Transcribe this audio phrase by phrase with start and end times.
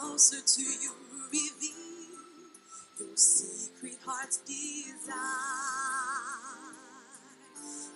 [0.00, 0.90] Closer to you,
[1.30, 2.18] reveal
[2.98, 5.14] your secret heart's desire,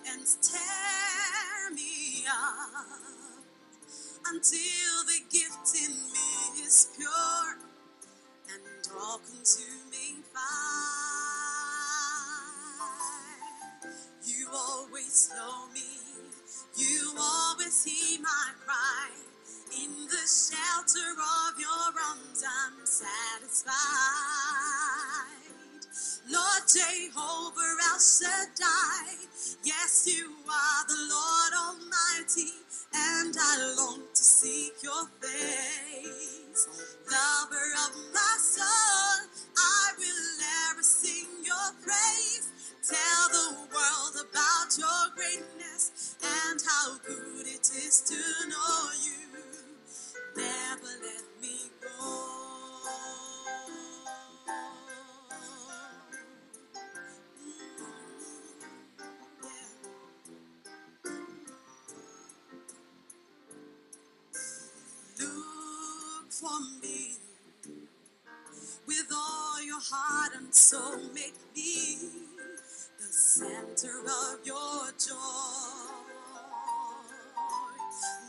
[0.07, 3.43] and tear me up
[4.31, 7.28] until the gift in me is pure
[26.73, 29.15] Jehovah El Shaddai,
[29.63, 32.51] yes, you are the Lord Almighty,
[32.93, 36.67] and I long to seek your face.
[37.09, 42.49] Lover of my soul, I will ever sing your praise.
[42.87, 49.41] Tell the world about your greatness and how good it is to know you.
[50.37, 51.28] Never let
[66.39, 67.17] for me
[68.87, 70.97] with all your heart and soul.
[71.13, 71.97] Make me
[72.97, 75.91] the center of your joy.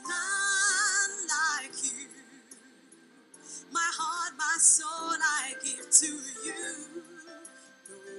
[0.09, 2.09] None like you.
[3.73, 6.07] My heart, my soul, I give to
[6.47, 6.65] you.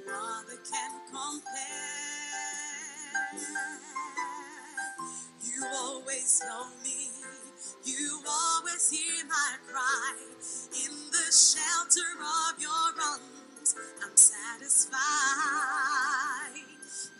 [0.08, 1.52] No other can compare.
[5.44, 7.11] You always know me.
[7.86, 10.14] You always hear my cry.
[10.86, 15.00] In the shelter of your arms, I'm satisfied.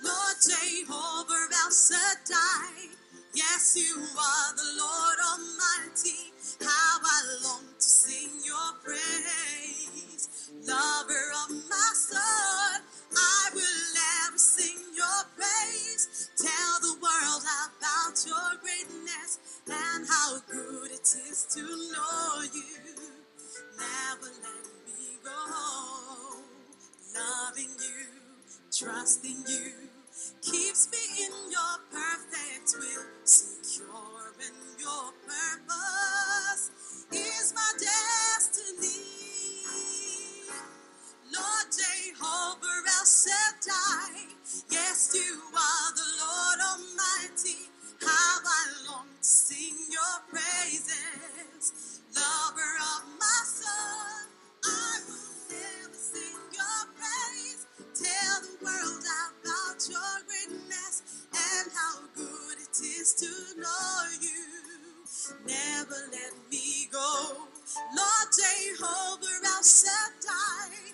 [0.04, 2.94] Lord Jehovah El Shaddai,
[3.34, 6.30] yes, you are the Lord Almighty.
[6.62, 10.52] How I long to sing your praise.
[10.68, 12.82] Lover of my soul,
[13.18, 16.30] I will ever sing your praise.
[16.38, 19.31] Tell the world about your greatness
[19.68, 22.96] and how good it is to know you.
[23.78, 26.42] Never let me go.
[27.16, 28.08] Loving you,
[28.74, 29.74] trusting you,
[30.42, 33.06] keeps me in your perfect will.
[33.26, 36.72] Secure in your purpose
[37.14, 39.06] is my destiny.
[41.34, 44.28] Lord Jehovah El Shaddai,
[44.72, 47.71] yes, you are the Lord Almighty.
[48.04, 54.30] How I long to sing your praises, lover of my soul.
[54.66, 57.68] I will never sing your praise.
[57.96, 65.06] Tell the world about your greatness and how good it is to know you.
[65.48, 67.48] Never let me go.
[67.98, 70.94] Lord Jehovah El Shaddai,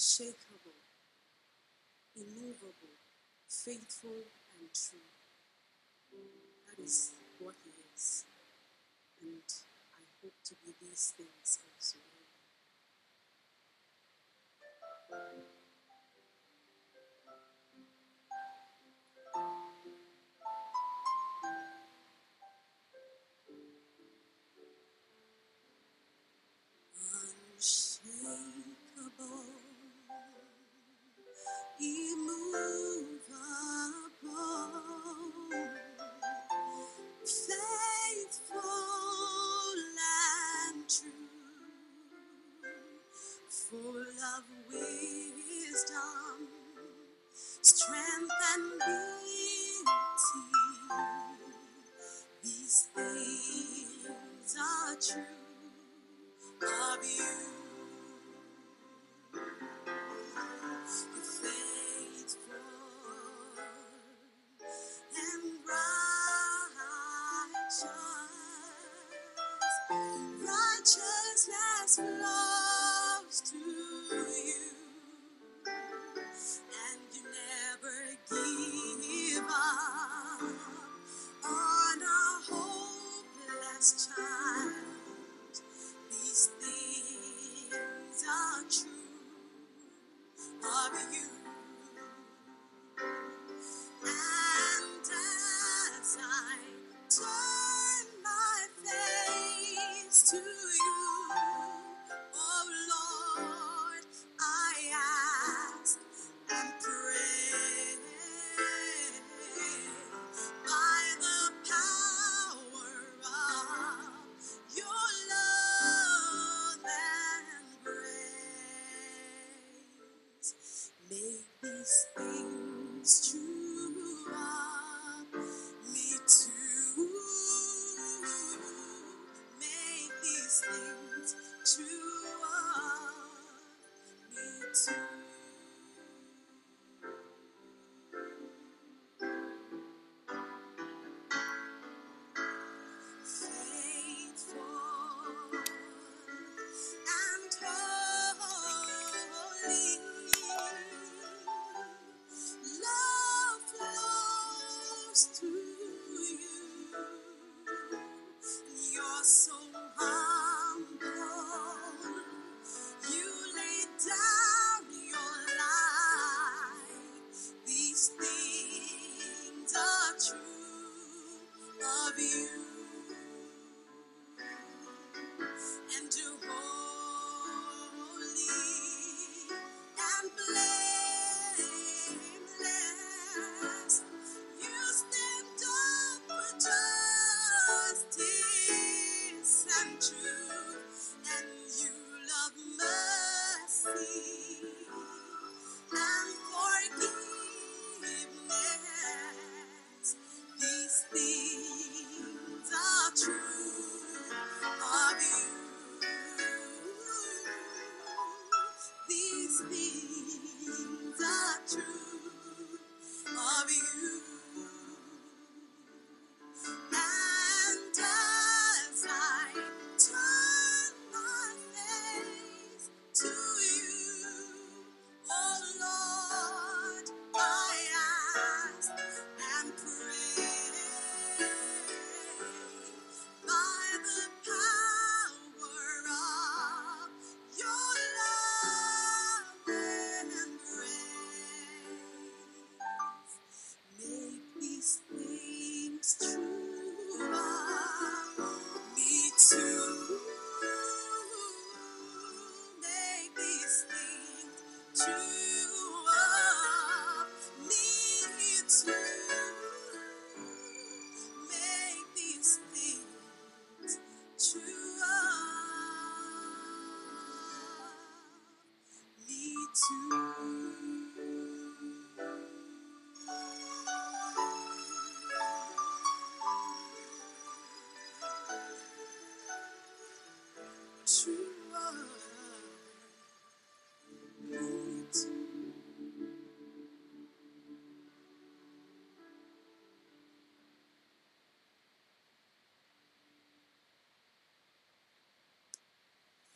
[0.00, 0.80] unshakable,
[2.16, 2.96] immovable,
[3.46, 4.24] faithful,
[4.56, 5.12] and true.
[6.64, 8.24] That is what He is.
[9.20, 9.44] And
[9.92, 11.39] I hope to be these things.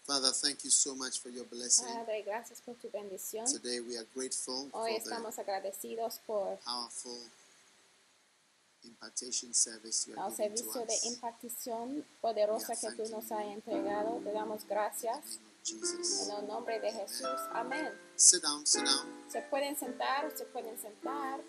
[0.06, 1.86] Father, thank you so much for your blessing.
[1.88, 3.46] Padre, gracias por tu bendición.
[3.46, 7.18] Today we are grateful for Hoy the estamos agradecidos por powerful
[8.84, 11.04] impartation service you giving to servicio de us.
[11.06, 14.20] impartición poderosa que tú nos has entregado.
[14.22, 16.28] Te damos gracias Jesus.
[16.28, 17.40] en el nombre de Jesús.
[17.54, 17.90] Amén.
[18.16, 19.08] Sit down, sit down.
[19.32, 21.40] Se pueden sentar, se pueden sentar.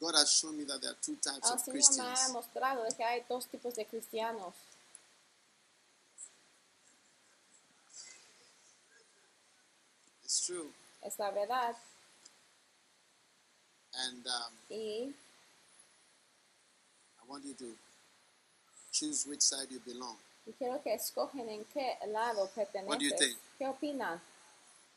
[0.00, 2.32] God has shown me that there are two types El of Señor me ha Christians.
[2.32, 4.52] mostrado que hay dos tipos de cristianos.
[10.32, 10.72] It's true.
[11.04, 11.76] Es la verdad.
[13.94, 15.12] And um, Y
[17.20, 17.76] I want you to
[18.90, 20.16] choose which side you belong.
[20.46, 22.48] y quiero que escogen en qué lado
[22.86, 23.36] What do you think?
[23.58, 24.18] ¿Qué opinan?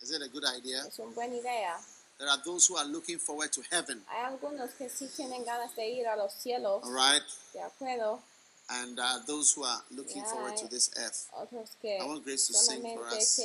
[0.02, 0.86] Is it a good idea?
[0.88, 1.82] Es una buena idea.
[2.18, 5.76] There are those who are looking forward to heaven, Hay algunos que sí tienen ganas
[5.76, 7.24] de ir a los cielos, all right?
[7.52, 8.22] de acuerdo.
[8.68, 11.30] And uh, those who are looking Yeah, forward to this earth.
[11.36, 13.40] I want Grace to sing for us.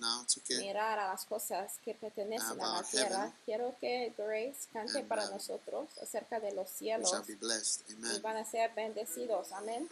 [0.00, 3.08] Now, mirar a las cosas que pertenecen a la tierra.
[3.16, 3.32] heaven.
[3.44, 7.82] Quiero que Grace cante And, para um, nosotros acerca de los cielos blessed.
[7.90, 8.22] y Amen.
[8.22, 9.52] van a ser bendecidos.
[9.52, 9.88] Amén.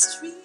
[0.00, 0.39] street.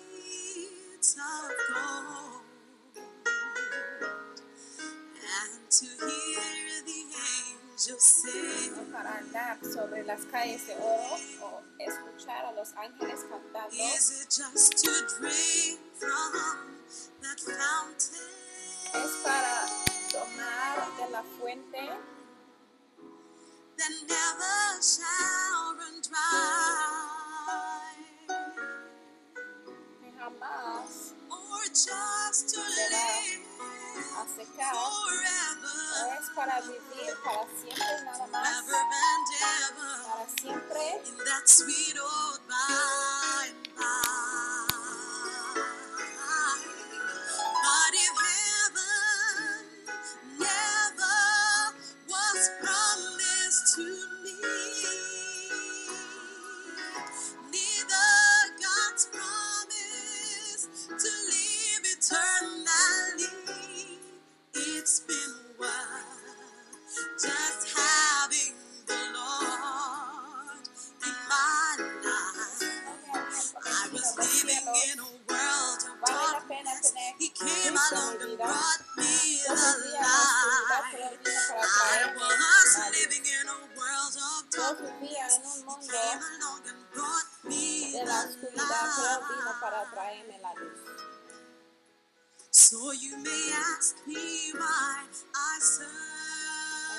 [92.75, 95.55] So you may ask me why I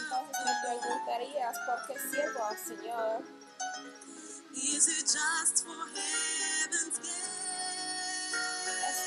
[0.00, 0.80] Entonces me serve.
[0.80, 3.20] preguntarías por qué sirvo al Señor.
[4.54, 7.28] Is it just for heaven's Es gate?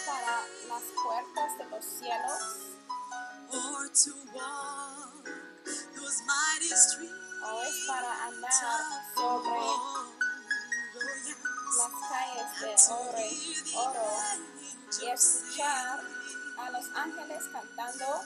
[0.06, 2.44] para las puertas de los cielos
[3.50, 5.26] or to walk
[5.96, 8.52] those mighty streets o es para andar of
[9.16, 10.20] sobre gold.
[11.80, 14.10] las calles de oro, oro
[15.02, 15.98] y escuchar.
[16.60, 18.22] A los ángeles cantando.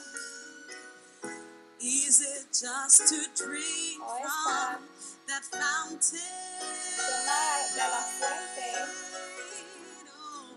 [1.80, 4.80] Is it just to drink o es from
[5.28, 6.20] that fountain?
[6.96, 8.70] tomar de la fuente.
[10.08, 10.48] Oh,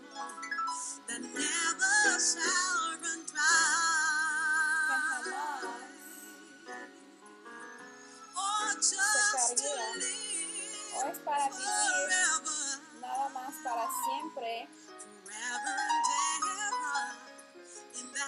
[1.07, 3.45] that never shall run dry.
[8.35, 11.67] Or just to live o es para vivir.
[12.07, 12.63] forever,
[13.01, 14.69] nada más para siempre.
[15.25, 15.96] Forever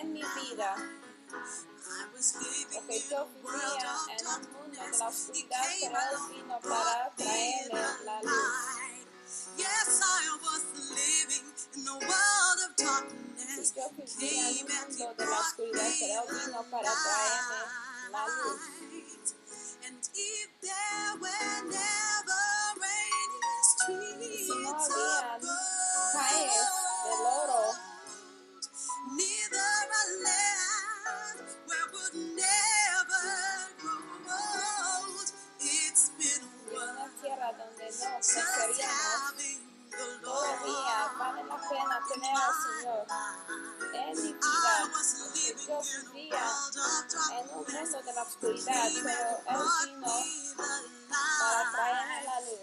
[0.00, 0.76] en mi vida.
[2.72, 8.22] Porque yo vivía en un mundo de la oscuridad, pero Él vino para traerle la
[8.22, 8.80] luz.
[9.56, 13.74] Yes, I was living in the world of darkness.
[13.74, 17.60] yo vivía en un mundo de la oscuridad, pero Él vino para traerme
[18.10, 18.60] la luz.
[19.86, 22.42] And if there were never
[22.76, 24.50] rainy streets
[29.10, 29.70] neither
[30.00, 33.26] a land where would never
[33.80, 35.28] grow old.
[35.60, 40.60] It's been worth una tierra donde no just having the Lord.
[41.18, 43.06] vale la pena tener al Señor
[43.94, 44.90] en mi I vida.
[44.92, 47.90] was Porque living yo in a vivía world of en un darkness.
[47.92, 50.14] mundo de la oscuridad, pero Él vino
[51.10, 52.60] para traer a la luz.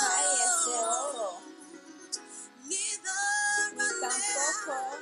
[0.00, 1.42] calles de oro,
[4.00, 4.98] tampoco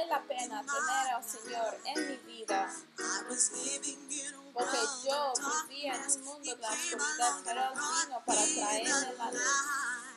[0.00, 2.70] vale la pena tener al Señor en mi vida.
[2.98, 6.16] I was living in a Porque world yo of vivía en darkness.
[6.16, 8.54] un mundo He de la came oscuridad, along pero and Él vino brought para me
[8.54, 9.40] traerme the la luz.
[9.44, 10.16] light.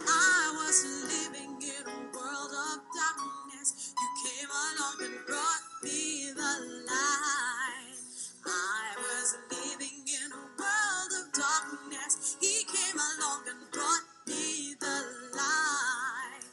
[0.08, 3.94] I was living in a world of darkness.
[3.98, 6.54] You came along and brought me the
[6.88, 8.00] light.
[8.46, 12.38] I was living in a world of darkness.
[12.42, 14.98] He came along and brought me the
[15.38, 16.44] light.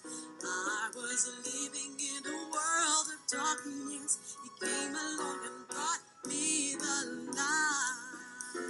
[0.45, 4.36] I was living in a world of darkness.
[4.61, 8.63] He came along and brought me the light.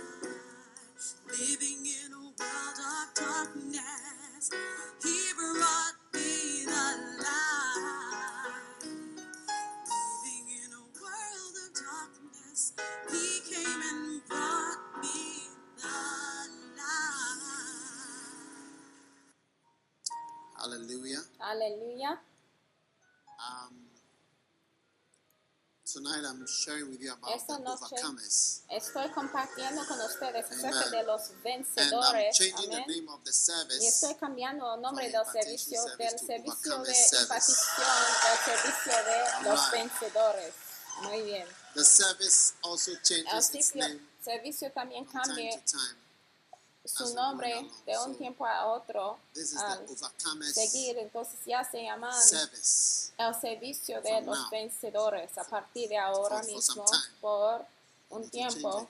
[1.28, 4.50] Living in a world of darkness.
[5.02, 6.88] He brought me the
[7.24, 8.84] light.
[9.86, 12.74] Living in a world of darkness,
[13.10, 15.88] He came and brought me the
[16.78, 17.44] light.
[20.58, 21.22] Hallelujah.
[21.40, 22.18] Aleluya.
[23.40, 23.85] Um,
[25.86, 28.62] tonight I'm sharing with you about Esta the noche overcomers.
[28.70, 32.36] Estoy compartiendo con ustedes acerca de los And I'm vencedores.
[32.36, 33.86] changing the name of the Y service.
[33.86, 37.88] estoy cambiando el nombre del servicio, del servicio de impartición
[38.22, 40.54] al servicio de los vencedores.
[41.02, 41.46] Muy bien.
[41.74, 45.62] The service also El changes its sitio- name servicio también cambia.
[46.86, 49.18] Su nombre de un tiempo a otro
[49.58, 50.98] al overcomers seguir.
[50.98, 52.14] Entonces ya se llaman
[53.18, 56.84] el servicio de los vencedores a partir de ahora mismo
[57.20, 57.64] por
[58.10, 58.88] un tiempo.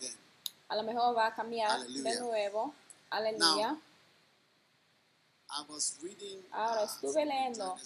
[0.68, 2.74] A lo mejor va a cambiar de nuevo.
[3.10, 3.78] Aleluya.
[5.48, 7.76] I was reading Ahora uh, estuve leyendo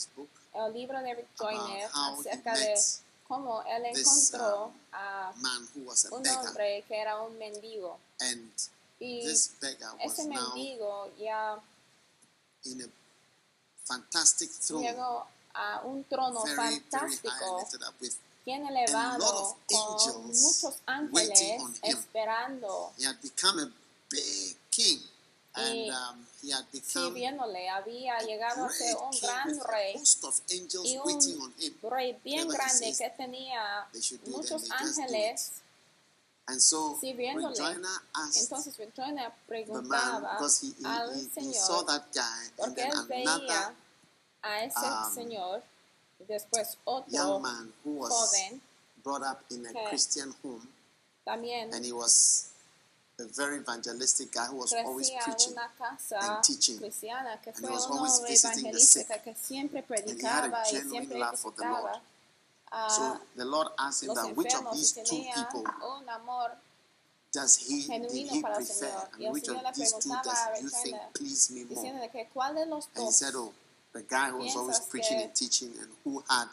[0.55, 2.75] el libro de Rick Joyner acerca de
[3.29, 5.33] cómo él encontró um, a
[6.11, 7.99] un hombre que era un mendigo.
[9.01, 11.59] Y this beggar was ese mendigo ya
[12.65, 12.89] in a
[13.85, 17.67] fantastic throne, llegó a un trono very, fantástico,
[18.45, 21.81] bien elevado, con muchos ángeles waiting on him.
[21.83, 23.71] esperando, He had become a
[24.11, 25.01] big king,
[25.55, 27.69] and um, he had become sirviéndole.
[27.71, 31.75] Había llegado a ser un gran rey host of angels y waiting on un him.
[31.91, 35.53] rey bien grande que tenía they should do, muchos ángeles
[36.51, 37.49] And so sirviéndole.
[37.57, 41.87] Regina asked Entonces Victoria the man preguntaba because he, he, al he, he saw Señor,
[41.87, 43.75] that guy, and porque then él another veía
[44.43, 45.63] a ese um, señor,
[46.19, 48.61] y después otro young man who was joven
[49.05, 50.67] brought up in a que Christian home,
[51.25, 52.47] también and he was
[53.21, 55.53] a very evangelistic guy who was always crecía en preaching.
[55.53, 56.79] una casa and teaching.
[56.79, 59.23] cristiana que And fue he was un always hombre visiting the evangelística sick.
[59.25, 62.01] que siempre he had a predicaba y genuine siempre love for the Lord.
[62.71, 65.03] Visitaba a So the Lord asked him los that which of enfermos y these two
[65.03, 65.65] tenía people
[65.99, 66.51] un amor
[67.33, 69.09] does he did genuino he para el prefer, Señor.
[69.13, 71.09] Y and el which Señor of le these two preguntaba a does you think Regina,
[71.15, 71.75] please me more?
[71.75, 73.53] diciéndole que cuál de los And he dos said, Oh,
[73.93, 76.49] the guy who was always Piensas preaching que- and teaching and who had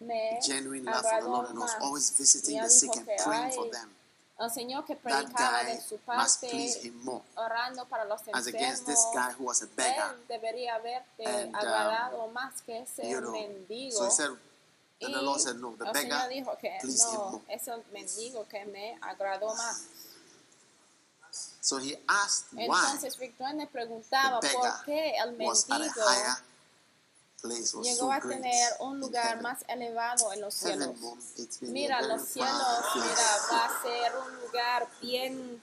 [0.00, 1.82] me genuine love for the agradó Lord and was más.
[1.82, 3.90] always visiting Y the él sick dijo and que, praying for "Ay, them.
[4.38, 6.06] El Señor que That predicaba guy de su must
[6.42, 7.22] parte, please him more.
[7.36, 10.14] orando para los As against this enfermos, guy who was a beggar.
[10.14, 13.96] él debería haberte And, um, agradado más que ese You know, mendigo.
[15.00, 17.42] The Lord said, the el beggar Señor dijo que no, more.
[17.48, 19.84] es el mendigo que me agradó más.
[21.60, 25.62] So he asked Entonces Rick Joyner preguntaba por qué el mendigo
[27.82, 30.94] llegó a tener un lugar más elevado en los cielos.
[31.60, 35.60] Mira, los cielos, mira, va a ser un lugar bien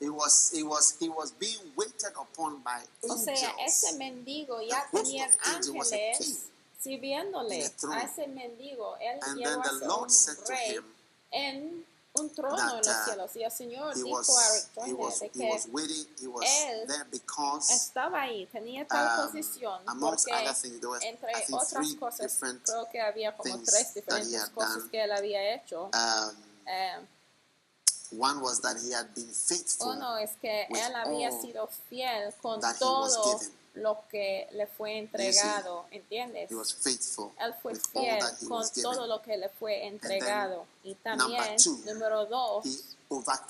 [0.00, 3.32] It was, it was, he was being waited upon by O sea,
[3.64, 3.96] ese angels.
[3.96, 6.50] mendigo ya tenía angels ángeles
[6.84, 8.96] sirviéndole a ese mendigo.
[9.00, 10.84] Él And llegó then a the ser Lord un said to rey him
[11.30, 11.84] en
[12.16, 13.36] un trono that, en los uh, cielos.
[13.36, 16.06] Y el Señor He dijo a was, Rick was, de que waiting,
[16.42, 22.38] él there because estaba ahí, tenía tal um, posición, porque things, was, entre otras cosas,
[22.62, 24.90] creo que había como tres diferentes cosas done.
[24.90, 25.90] que él había hecho.
[25.92, 26.96] Um, Eh,
[28.16, 32.60] one was that he had been faithful Uno es que él había sido fiel con
[32.78, 33.40] todo.
[33.74, 36.50] Lo que le fue entregado, ¿entiendes?
[36.50, 40.66] He was faithful Él fue fiel con todo lo que le fue entregado.
[40.82, 42.64] Y también, número dos,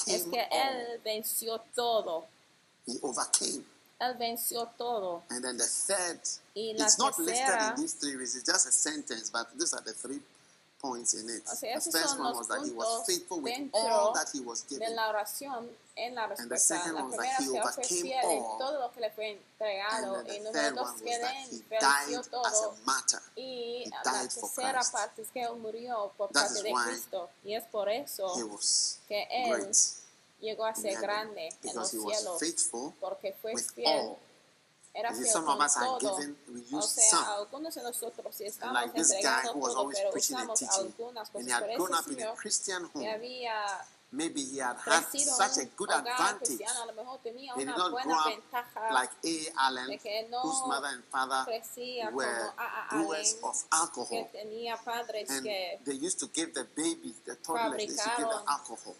[0.06, 2.26] es que él venció todo.
[2.86, 5.22] Él venció todo.
[6.54, 7.74] Y la tercera,
[10.84, 11.42] points in it.
[11.50, 14.62] O sea, the first one was that he was faithful with all that he was
[14.68, 14.94] de given.
[14.94, 15.66] la oración
[15.96, 18.58] en la And the second one was that he overcame all.
[18.58, 20.16] todo lo que le fue entregado.
[20.18, 22.44] And then the third one was that he as todo.
[22.44, 23.20] a martyr.
[23.36, 24.92] Y He died for Christ.
[24.92, 27.30] parte es que él murió por That parte is de why Cristo.
[27.44, 29.76] Y es por eso He was que él great
[30.40, 32.38] llegó a ser grande en los because he was cielos.
[32.40, 33.86] faithful Porque fue with fiel.
[33.88, 34.18] all.
[34.96, 36.16] Era You see, fiel some of con us are todo.
[36.16, 37.26] given, we O use sea, some.
[37.26, 40.36] algunos de nosotros sí estamos like this guy entregando who was todo, always pero preaching
[40.36, 41.52] and usamos teaching, algunas and he cosas.
[41.52, 43.10] had Pero grown ese up in a señor Christian que home.
[43.10, 43.54] había
[44.12, 46.46] Maybe he had had crecido such a en good un hogar advantage.
[46.46, 49.66] cristiano, a lo mejor tenía He did una not buena grow up ventaja like A.
[49.66, 52.86] Allen, de que no whose mother and father crecía were como A.
[52.86, 52.94] A.
[52.94, 54.28] brewers Allen, of que alcohol.
[54.30, 58.10] tenía padres And que they used to give the baby, the toddlers, they used to
[58.16, 58.94] give them Fabricaron alcohol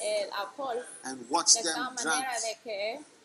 [0.00, 2.24] el alcohol and watch de them tal drink.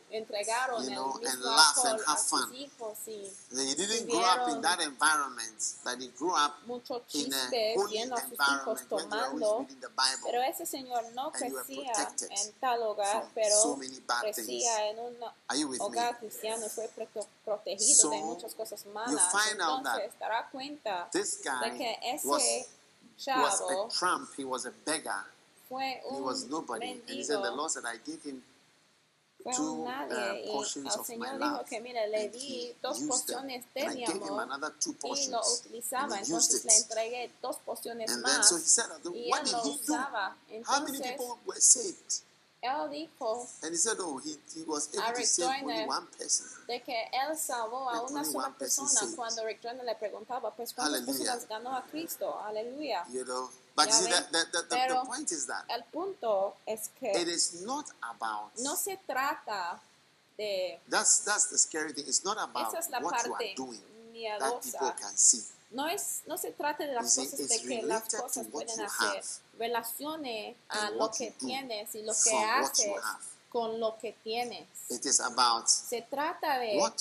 [0.10, 2.54] Manera de que entregaron You el know, and laugh and have fun.
[2.54, 7.34] hijos y He didn't grow up in that environment, but he grew up mucho in
[7.34, 10.24] a chiste holy viendo a sus hijos environment they tomando reading the Bible.
[10.26, 14.00] Pero ese señor no And you were crecía protected en tal hogar, pero so many
[14.08, 14.36] bad things.
[14.36, 15.16] crecía en un
[15.48, 15.86] Are you with me?
[16.20, 16.90] cristiano y fue
[17.46, 19.32] protegido So, de muchas cosas malas.
[19.32, 22.68] find out that Entonces dará cuenta This de guy que was, ese
[23.36, 25.26] was chavo a tramp, he was a beggar,
[25.68, 26.92] fue he was un nobody.
[26.92, 28.42] And he said, The mendigo, Lord said, I gave him
[29.44, 30.44] fue un nadie.
[30.52, 34.48] uh, y el Señor dijo que, mira, le di dos porciones de mi amor
[35.04, 36.20] y lo utilizaba.
[36.20, 40.36] Entonces le entregué dos porciones más said, y él lo usaba.
[40.50, 41.40] Entonces él dijo
[42.62, 46.46] And he said, Oh, he, he was able to Rick save only Joyner one person.
[46.68, 49.16] de que él salvó a una only sola one person persona saved.
[49.16, 51.32] cuando Rick Joyner le preguntaba, pues cuántas Hallelujah.
[51.32, 53.06] personas ganó a Cristo, aleluya.
[53.14, 53.50] You know.
[53.80, 54.12] But you see, ven?
[54.12, 57.62] that, that, that, the, Pero- the point is that El punto es it que is
[57.66, 58.52] not about.
[58.60, 59.80] no se trata
[60.38, 62.06] de, That's that's the scary thing.
[62.08, 63.80] It's not about esa es la what you are parte doing
[64.40, 65.44] that people miedosa, can see.
[65.72, 68.10] no es, no se trata de las You see, cosas de it's que las related
[68.10, 69.26] to cosas what pueden you hacer, have
[69.60, 72.86] relacione a and lo what que you do tienes y lo que from what haces
[72.86, 73.24] you have.
[73.52, 74.68] con lo que tienes.
[74.90, 77.00] It is about Se trata de what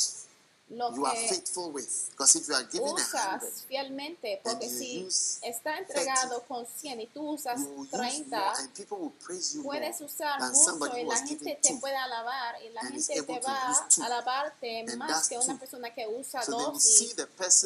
[0.71, 1.89] lo you are que faithful with.
[2.11, 7.07] Because if you are giving usas fielmente, porque si use está entregado con 100 y
[7.07, 10.41] tú usas you will use 30, more, and people will praise you more puedes usar
[10.41, 15.29] mucho y la gente te puede alabar y la gente te va a alabarte más
[15.29, 17.15] que una persona que usa So dos y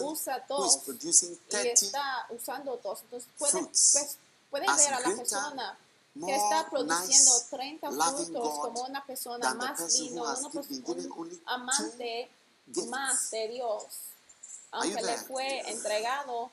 [0.02, 3.00] usa dos y 30 está usando dos.
[3.02, 4.16] Entonces puede, fruits pues,
[4.50, 5.78] puede as ver a la persona
[6.26, 10.86] que está produciendo nice, 30 loving frutos como una persona más has una been pers-
[10.86, 12.30] given un amante
[12.66, 12.86] gifts.
[12.88, 13.84] más de Dios.
[14.72, 16.50] Aunque le fue entregado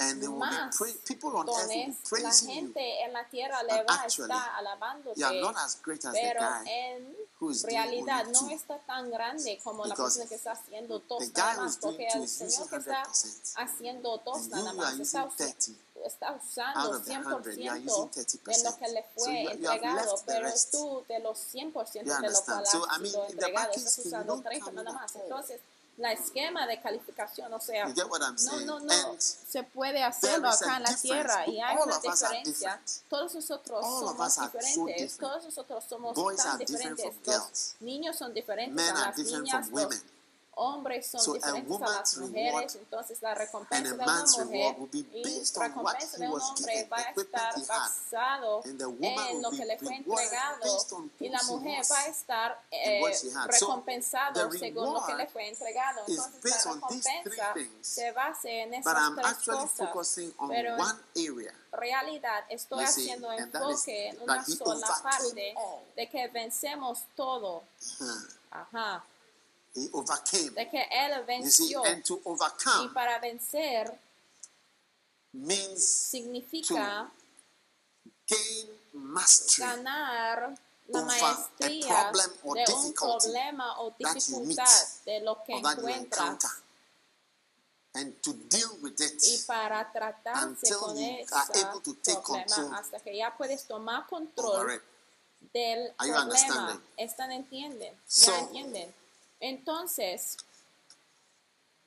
[0.00, 2.46] And they will be más pray- people on earth will be la you.
[2.48, 6.04] gente en la tierra le va a actually, estar alabándote, You are not as great
[6.04, 9.96] as the pero guy en who is doing realidad no está tan grande como la
[9.96, 13.52] persona que está haciendo dos nada más, porque el Señor que está 100%.
[13.56, 15.72] haciendo dos nada más está, using 30.
[16.04, 18.42] Está usando of the 100, you are 100% using 30%.
[18.44, 22.42] de lo que le fue you entregado, pero tú de los 100% You de lo
[22.42, 22.66] cual?
[22.66, 25.14] So, I has mean, in the entregado estás usando don't 30 come in nada más.
[25.16, 25.60] Entonces,
[25.98, 30.82] la esquema de calificación, o sea, no, no, no And se puede hacerlo acá en
[30.84, 32.80] la tierra y hay una diferencia.
[33.08, 34.76] Todos nosotros All somos so diferentes.
[34.76, 35.20] different.
[35.20, 37.14] Todos nosotros somos Boys tan diferentes.
[37.26, 39.68] Los niños son diferentes men las niñas.
[39.70, 39.88] Los.
[40.58, 44.78] Hombres son So diferentes a las mujeres, reward entonces la recompensa de una mujer reward
[44.78, 47.66] will be y based on what recompensa de un was hombre given, va a estar
[47.66, 50.86] basado en lo que le fue entregado
[51.20, 53.02] y la mujer va a estar eh,
[53.46, 56.02] recompensado según lo que le fue entregado.
[56.06, 59.88] Entonces la recompensa se basa en But esas I'm tres actually cosas.
[59.88, 61.54] focusing on Pero en one area.
[61.72, 65.54] realidad estoy haciendo enfoque en una sola parte
[65.96, 67.62] de que vencemos todo.
[68.00, 68.04] Huh.
[68.50, 69.04] Ajá.
[69.74, 70.50] He overcame.
[70.50, 71.12] De que Él
[71.44, 71.84] You see, venció.
[71.84, 73.98] and to Y overcome para vencer
[75.32, 77.10] means significa
[78.26, 85.52] gain mastery ganar la maestría problem or de un problema o dificultad de lo que
[85.52, 86.62] encuentras
[87.94, 89.22] and to deal with it.
[89.22, 93.64] y para tratarse con ese are able to take control problema hasta que ya puedes
[93.66, 94.80] tomar control
[95.52, 96.22] del Are you problema.
[96.22, 96.80] understanding?
[96.96, 97.94] ¿Están entienden?
[98.06, 98.94] So- ya entienden.
[99.40, 100.36] Entonces,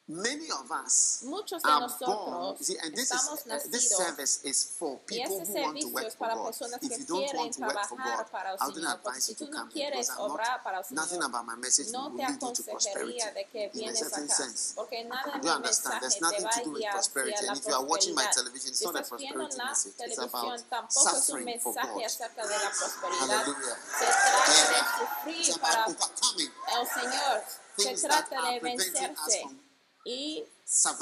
[0.08, 1.90] Many of us muchos de are born.
[1.90, 5.40] nosotros You see, and this is estamos uh, this nacidos service is for y people
[5.40, 6.46] este who want to servicio work es for para God.
[6.52, 8.66] personas If que you don't quieren want to work for trabajar God, para el I
[8.66, 9.00] wouldn't Señor.
[9.02, 10.84] Porque advise si you to tú no come here quieres because I'm obrar para el
[10.84, 13.44] not, nothing Señor, about my message no will te lead you to prosperity aconsejaría de
[13.48, 14.74] que in a vienes certain acá, sense.
[14.76, 16.00] porque nada de You mi understand?
[16.02, 17.32] There's mensaje te nothing va to a do with guiar prosperity.
[17.32, 18.36] hacia la And if you are watching my prosperidad.
[18.36, 19.94] television, it's Si not a estás viendo prosperity la message.
[19.96, 22.04] It's televisión, about tampoco es un suffering for mensaje God.
[22.04, 23.28] acerca de la prosperidad.
[23.32, 23.78] Hallelujah.
[23.96, 27.38] Se trata de It's sufrir about para overcoming el Señor.
[27.78, 29.56] Se things that trata are de preventing us vencerse from
[30.04, 30.46] y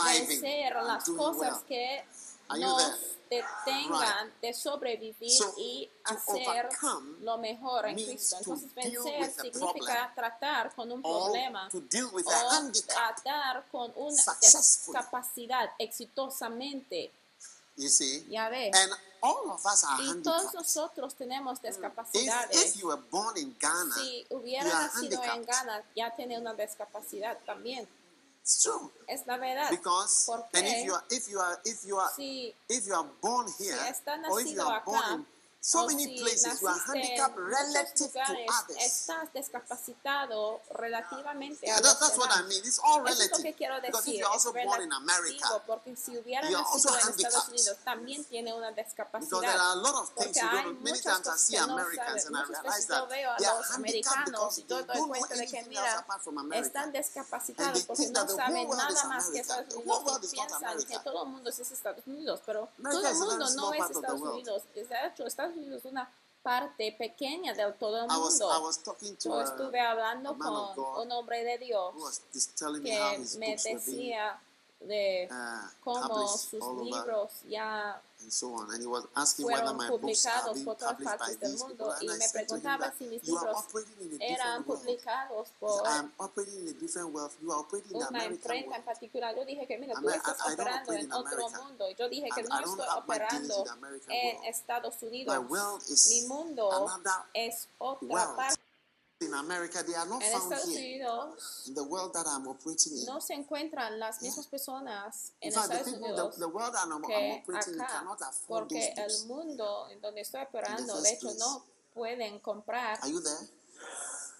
[0.05, 2.03] vencer las cosas que
[2.57, 6.69] nos detengan de sobrevivir So, y hacer
[7.21, 8.37] lo mejor en Cristo.
[8.43, 17.11] to Entonces vencer significa tratar con un problema o tratar con una discapacidad exitosamente.
[17.77, 18.25] You see?
[18.29, 18.75] Ya ves.
[18.75, 22.65] And all of us are Y todos nosotros tenemos If, discapacidades.
[22.65, 25.45] if you were born in Ghana, si hubiera nacido en.
[25.45, 27.87] Ghana, ya tiene una discapacidad también.
[28.49, 28.89] It's true.
[29.07, 29.69] Es la verdad.
[29.69, 32.95] Because ¿Por and if you are if you are if you are Si if you
[32.95, 35.25] are born here está or if you are born in
[35.61, 38.77] so o many si places, you are handicapped relative to others.
[38.79, 42.61] estás discapacitado relativamente Yeah, a that, los that's what I mean.
[42.63, 43.43] It's all Eso es lo relative.
[43.43, 44.19] que quiero Because if decir.
[44.19, 47.47] you're also born in America, porque si hubiera nacido en Estados.
[47.49, 50.81] Unidos, también tiene una because there are a lot of things Porque you don't.
[50.83, 53.37] Many times I see no Americans and I realize that they are
[53.73, 56.67] handicapped because they don't know anything else apart from America.
[56.67, 59.39] están discapacitados porque no saben nada más que.
[59.39, 60.87] Estados Unidos whole world y is not piensan America.
[60.93, 64.21] que todo el mundo es Estados Unidos, pero todo el mundo no es Estados.
[64.21, 64.63] Unidos.
[64.73, 68.61] De hecho, Estados Unidos es una parte pequeña de todo el I was I mundo.
[68.65, 68.83] was
[69.23, 71.93] Yo estuve hablando con God un hombre de Dios
[72.83, 74.41] que me decía
[74.81, 78.65] de uh, cómo sus libros ya so
[79.37, 83.65] fueron publicados por todas partes del mundo y me preguntaba si mis libros
[84.19, 85.83] eran publicados por
[87.93, 89.35] una imprenta en particular.
[89.35, 91.89] Yo dije que, mira, tú estás operando en otro mundo.
[91.97, 93.65] Yo dije que no estoy operando
[94.07, 94.43] en.
[94.49, 95.35] Estados Unidos.
[96.09, 96.69] Mi mundo
[97.33, 98.68] es otra parte.
[99.21, 101.03] In America, they are not En found Estados here.
[101.03, 103.05] Unidos In the world that I'm operating in.
[103.05, 106.73] no se encuentran las mismas personas In en the Estados people, Unidos the, the world
[106.73, 109.25] that I'm, I'm que operating in acá, cannot afford porque el books.
[109.25, 111.37] mundo en donde estoy operando, first de hecho, place.
[111.39, 113.49] no pueden comprar Are you there?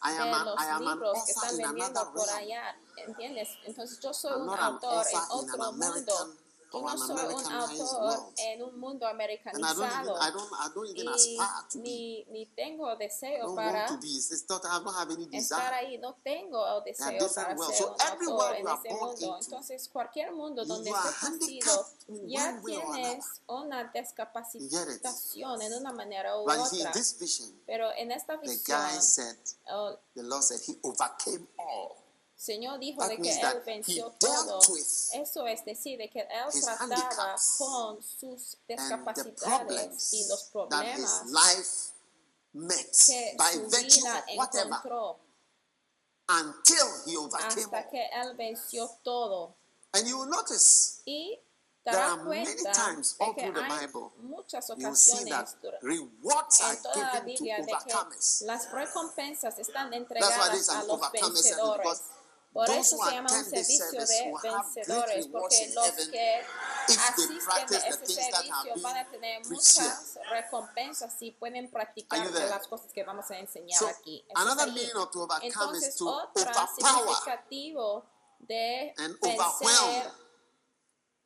[0.02, 2.14] I de am, a, los I am an libros que author están in vendiendo another
[2.14, 2.38] por realm.
[2.40, 2.76] allá,
[3.06, 3.50] ¿entiendes?
[3.66, 6.38] Entonces yo soy I'm un not an autor en author in an otro mundo American
[6.72, 8.34] y no soy un autor world.
[8.38, 11.38] en un mundo And I don't even, americanizado I don't, I don't even y
[11.76, 14.08] ni, ni tengo deseo para want to be.
[14.14, 15.76] It's it's not, I don't have any estar desire.
[15.76, 17.78] ahí, no tengo el deseo para worlds.
[17.78, 19.38] ser So un autor world en ese mundo.
[19.42, 21.86] Entonces cualquier mundo donde estés nacido
[22.28, 26.92] ya tienes una discapacitación en una manera u But otra.
[26.92, 31.48] this vision, Pero en esta the visión, guy said, el the Lord said, he overcame
[31.58, 31.99] all.
[32.40, 34.62] Señor dijo de que Él venció todo.
[35.14, 41.24] Eso es decir, de que Él trataba con sus discapacidades y los problemas
[42.54, 45.20] que su vida encontró
[46.30, 49.58] until he overcame hasta que Él venció todo.
[49.92, 51.38] And you will notice Y
[51.84, 55.42] dará cuenta times de all que through the hay Bible, muchas you will see that
[55.42, 59.92] ocasiones dura- rewards are en toda la Biblia to de que las recompensas están That's
[59.92, 62.02] why entregadas a los vencedores.
[62.52, 66.46] Por eso se llama un servicio de vencedores, porque los que
[66.88, 72.32] asisten a ese things that have servicio van a tener muchas recompensas si pueden practicar
[72.32, 74.26] de las cosas que vamos a enseñar aquí.
[74.30, 78.06] Entonces, to otra significativo
[78.40, 80.12] de and vencer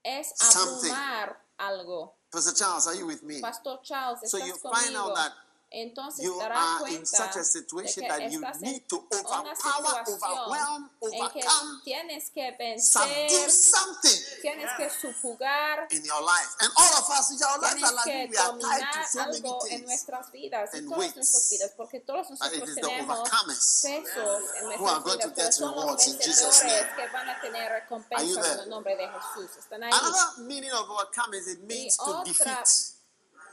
[0.04, 2.18] es abrumar algo.
[2.30, 3.40] Pastor Charles, are you with me?
[3.40, 5.10] Pastor Charles, So ¿estás you find conmigo?
[5.10, 5.34] out that
[5.76, 8.62] entonces you dará are in cuenta such a de situation que that you estás en
[8.62, 14.70] need to una overpower, situación overwhelm, en que overcome, tienes que subdue vencer, something tienes
[14.78, 16.50] que supugar, in your life.
[16.60, 19.38] And all of us, our lives tienes que we are tied dominar to so many
[19.40, 19.86] algo en things.
[19.88, 21.16] nuestras vidas, en and todas weights.
[21.16, 23.82] nuestras vidas, porque todos it nosotros is the tenemos overcomers.
[23.84, 26.62] pesos en who are nuestras going to vidas, pero get son los rewards in Jesus'
[26.62, 26.96] vencedores name.
[26.96, 28.64] que van a tener Are you recompensas en there?
[28.64, 29.58] el nombre de Jesús.
[29.58, 29.92] Están ahí.
[29.92, 32.70] Another meaning of overcome is it means to otra defeat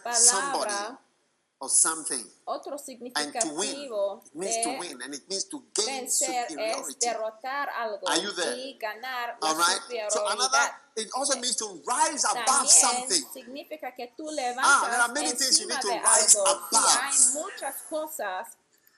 [0.02, 0.96] Palabra, somebody
[1.60, 2.24] or something.
[2.46, 2.76] otro
[3.16, 3.68] And to win.
[3.76, 6.98] It means to win and it means to gain vencer es superiority.
[7.00, 8.56] derrotar algo Are you there?
[8.56, 10.10] y ganar la All right?
[10.10, 13.22] So another, it also means to rise above something.
[13.32, 14.26] significa que tú
[14.58, 16.50] Ah, there are many things you need to rise algo.
[16.50, 16.68] above.
[16.72, 18.46] Y hay muchas cosas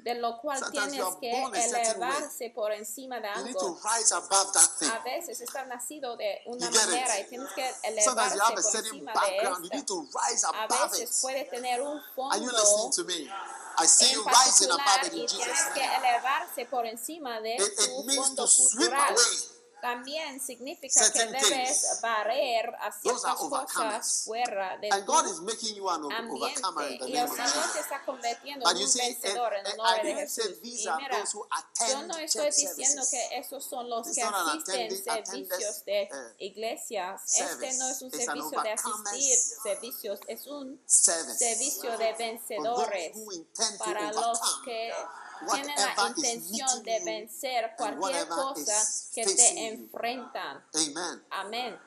[0.02, 3.80] de lo cual Sometimes tienes que elevarse por encima de algo.
[3.82, 9.38] A veces está nacido de una You manera y tienes que elevarse por encima de
[9.78, 10.06] esto.
[10.54, 12.36] A veces puede tener un fondo?
[13.78, 18.34] I see you rising above it in que elevarse por encima de It, it means
[18.34, 19.61] to sweep away.
[19.82, 25.74] También significa que debes barrer a ciertas cosas fuera de And tu God is making
[25.74, 27.08] you an overcomer in ambiente.
[27.08, 30.14] Y el Señor te está convirtiendo en un see, vencedor en eh, el nombre de
[30.14, 30.58] Jesús.
[30.62, 31.24] Y mira,
[31.88, 37.20] yo no estoy diciendo que esos son los que asisten servicios de uh, iglesias.
[37.40, 43.16] Este no es un servicio de asistir servicios, es un servicio de vencedores
[43.78, 44.92] para los que
[45.50, 50.64] tienen la intención de vencer cualquier cosa que te enfrentan.
[50.74, 51.24] Amen.
[51.30, 51.78] Amén.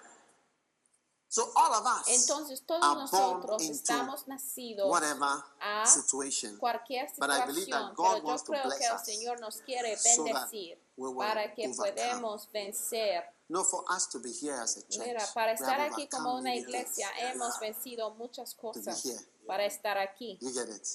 [1.36, 6.56] So all of us Entonces todos are born nosotros into estamos nacidos whatever a situation.
[6.58, 8.96] cualquier But I believe that situación, God pero yo wants to creo bless que el
[8.96, 13.24] us Señor nos quiere so bendecir will para que podamos vencer.
[13.50, 15.06] No, for us to be here as a church.
[15.06, 19.04] Mira, para estar aquí como una iglesia hemos vencido muchas cosas.
[19.46, 20.38] Para estar aquí.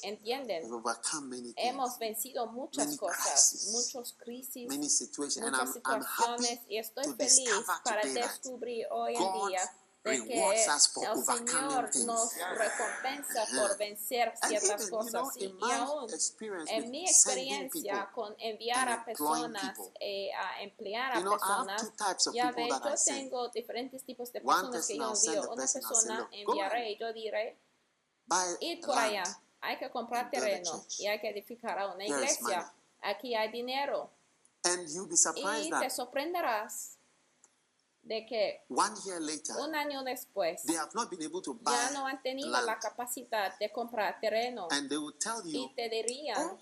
[0.03, 0.69] ¿Entienden?
[1.57, 7.51] Hemos vencido muchas cosas, muchos crisis, muchas situaciones y estoy to feliz
[7.85, 9.61] para descubrir hoy en día
[10.03, 10.59] de que el
[11.25, 15.37] Señor nos recompensa por vencer ciertas cosas.
[15.37, 16.09] y aún
[16.69, 19.93] en mi experiencia con enviar a personas, people.
[20.01, 21.83] eh, a emplear a personas,
[22.33, 25.53] ya I yo tengo diferentes tipos de personas que yo envío.
[25.53, 27.59] Una persona "Look, go enviaré y yo diré,
[28.61, 29.25] ir por allá,
[29.61, 32.73] hay que comprar terreno y hay que edificar a una iglesia.
[33.03, 34.11] Aquí hay dinero.
[34.63, 36.99] And you'll be surprised Y te sorprenderás
[38.03, 41.73] de que one year later, un año después they have not been able to buy
[41.73, 42.67] ya no han tenido land.
[42.67, 46.59] la capacidad de comprar terreno and they will tell you y te dirían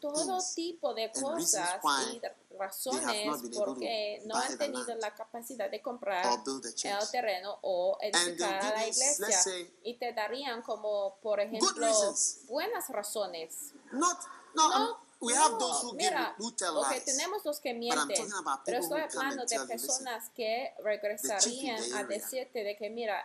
[0.00, 0.54] todo things.
[0.54, 1.80] tipo de cosas
[2.12, 2.20] y
[2.60, 8.74] razones porque no han tenido la capacidad de comprar el terreno o edificar a give
[8.74, 9.42] la iglesia.
[9.42, 11.88] say, y te darían como por ejemplo
[12.46, 13.72] buenas razones.
[13.92, 14.18] Not,
[14.54, 17.04] no, we have no, those who give, mira, who tell ok, lies.
[17.04, 18.28] tenemos los que mienten,
[18.64, 23.22] pero estoy hablando and de personas que regresarían a decirte de que mira,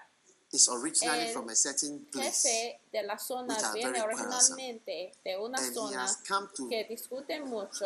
[0.56, 2.44] It's originally el from a certain place.
[2.48, 6.08] jefe de la zona viene originalmente de una And zona
[6.70, 7.86] que discute mucho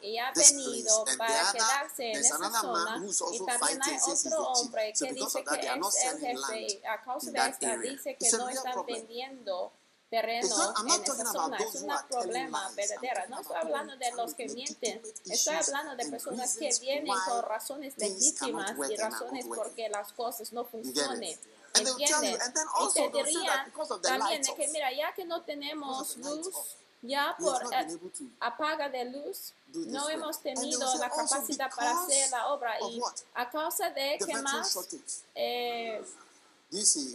[0.00, 3.02] y ha venido para quedarse en esa zona
[3.32, 7.48] y también hay otro hombre que dice que es el jefe y a causa de
[7.48, 9.72] esta dice que no están vendiendo
[10.10, 13.28] terreno not- en esa zona, es un problema verdadero.
[13.28, 17.92] No estoy hablando de los que mienten, estoy hablando de personas que vienen con razones
[17.98, 20.92] legítimas y razones porque las cosas no You
[21.74, 27.62] then Y te the también de que mira, ya que no tenemos luz, ya por
[28.40, 33.00] apaga de luz, no hemos tenido la capacidad para hacer la obra y
[33.34, 34.78] a causa de que más
[35.34, 36.02] eh,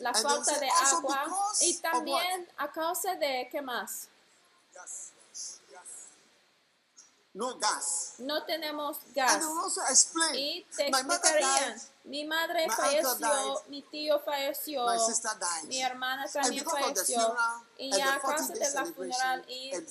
[0.01, 1.25] la falta de agua
[1.61, 4.07] y también a causa de qué más.
[7.33, 8.13] No gas.
[8.19, 9.43] no tenemos gas.
[10.35, 11.81] y te explicarían.
[12.05, 13.67] Mi madre My falleció died.
[13.69, 14.85] mi tío falleció
[15.67, 19.71] mi hermana también falleció funeral y ya the a 40 causa de la funeral y
[19.71, 19.85] el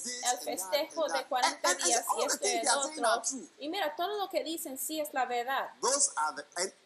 [0.44, 1.28] festejo de that.
[1.28, 2.68] 40 And- and- and días y esto y el
[3.04, 3.38] otro.
[3.58, 5.70] y mira todo lo que dicen sí es la verdad.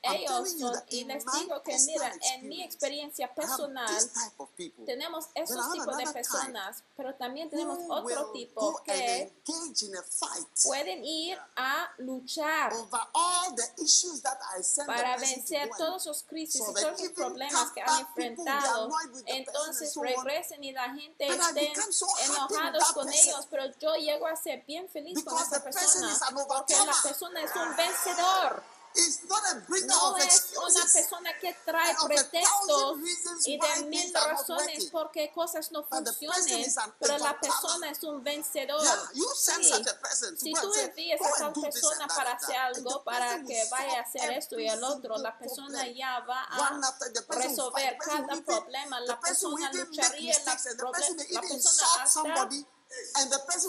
[0.02, 3.86] Ellos son y les digo que mira en mi experiencia personal
[4.84, 9.32] tenemos esos tipos de personas pero también tenemos otro tipo que
[10.64, 12.72] pueden ir a luchar
[14.86, 18.90] para vencer todos esos crisis y todos los problemas que han enfrentado,
[19.26, 23.28] entonces regresen y la gente And I esté so enojados con person.
[23.28, 26.18] ellos, pero yo llego a ser bien feliz con esa persona
[26.48, 28.62] porque la persona es un vencedor.
[28.96, 32.98] It's not a bringer no es una persona que trae pretextos
[33.44, 37.38] y de mil razones porque cosas no But the person funcionen, is an pero la
[37.38, 38.80] persona es un vencedor.
[39.34, 39.84] Sí.
[40.36, 43.98] Si tú envías "Go a tal persona para hacer that," and algo, para que vaya
[43.98, 46.80] a hacer esto y el otro, la persona ya va a
[47.28, 52.48] resolver cada problema, la persona lucharía la, la persona hasta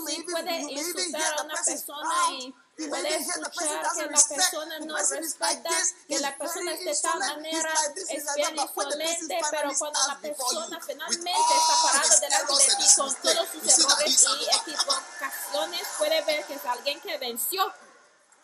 [0.10, 5.70] even, puede insultar a una persona y puede escuchar doesn't que la persona no respeta,
[6.08, 11.32] que la persona es de tal manera, es bien insolente, pero cuando la persona finalmente
[11.32, 16.54] está parado his delante de ti con todos sus errores y equivocaciones, puede ver que
[16.54, 17.74] es alguien que venció.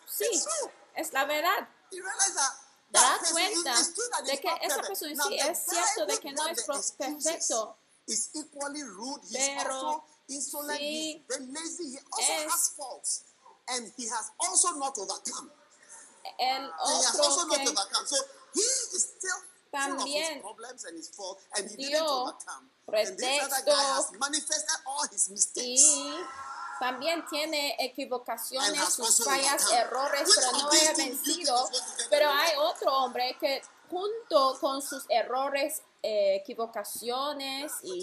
[0.06, 0.44] Sí,
[0.96, 1.68] es la verdad.
[2.90, 3.74] Person cuenta
[4.24, 7.76] de que esa persona sí es cierto de que no es perfecto,
[8.06, 9.22] is equally rude.
[9.28, 12.74] He's Pero sí es-
[13.70, 15.50] and he has also not overcome.
[16.24, 18.06] el And he has also otro not que overcome.
[18.06, 18.16] So
[18.54, 19.40] he is still
[19.70, 22.64] full of his También problems and his faults, and he dio didn't overcome.
[22.86, 25.82] And this other guy has pretextos manifested all his mistakes.
[25.82, 26.16] y
[26.80, 31.70] también tiene equivocaciones, sus fallas, errores, pero no think vencido.
[32.10, 38.02] Pero hay otro hombre que junto con sus errores, eh, equivocaciones y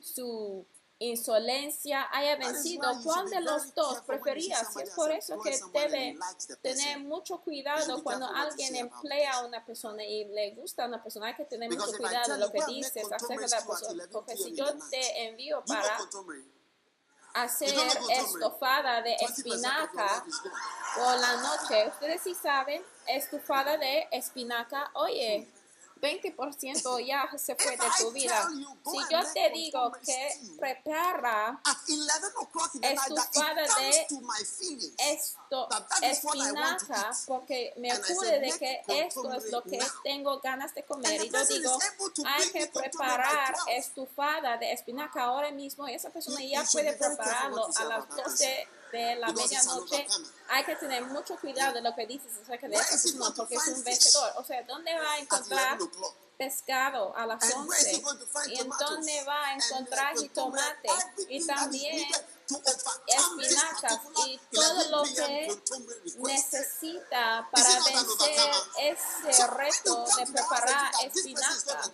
[0.00, 0.64] su
[1.02, 4.76] insolencia haya vencido, ¿cuál de los dos preferías?
[4.76, 6.16] Es por eso que debe
[6.60, 11.28] tener mucho cuidado cuando alguien emplea a una persona y le gusta a una persona.
[11.28, 14.02] Hay que tener mucho cuidado lo que dices acerca de la persona.
[14.04, 15.98] 11 Porque si yo te envío para
[17.34, 17.74] hacer
[18.10, 20.24] estofada de 20% of your espinaca
[20.94, 25.48] por la noche, ustedes sí saben, estofada de espinaca, oye,
[26.02, 28.48] 20% ya se fue de tu vida.
[28.84, 34.94] Si yo te digo que prepara At 11 o'clock in the night, that Estufada de
[34.98, 35.68] esto,
[36.02, 40.82] espinaca, porque me acude de "Make que esto es lo que now." tengo ganas de
[40.82, 41.24] comer.
[41.24, 41.78] Y yo digo,
[42.26, 43.76] hay que preparar 12.
[43.76, 48.24] estufada de espinaca ahora mismo y esa persona ya puede prepararlo a las about that
[48.24, 50.06] 12 de la medianoche.
[50.48, 53.68] Hay que tener mucho cuidado de lo que dices acerca de esa persona porque es
[53.68, 54.32] un vencedor.
[54.36, 56.14] O sea, ¿dónde va a encontrar 11 o'clock.
[56.38, 58.02] pescado a las And where is he 11?
[58.02, 60.88] going to find ¿Y en dónde va a encontrar jitomate?
[61.28, 62.06] Y también
[63.06, 65.62] espinacas y todo lo 11 p.m.
[66.04, 71.92] que necesita para vencer ese reto de preparar espinaca.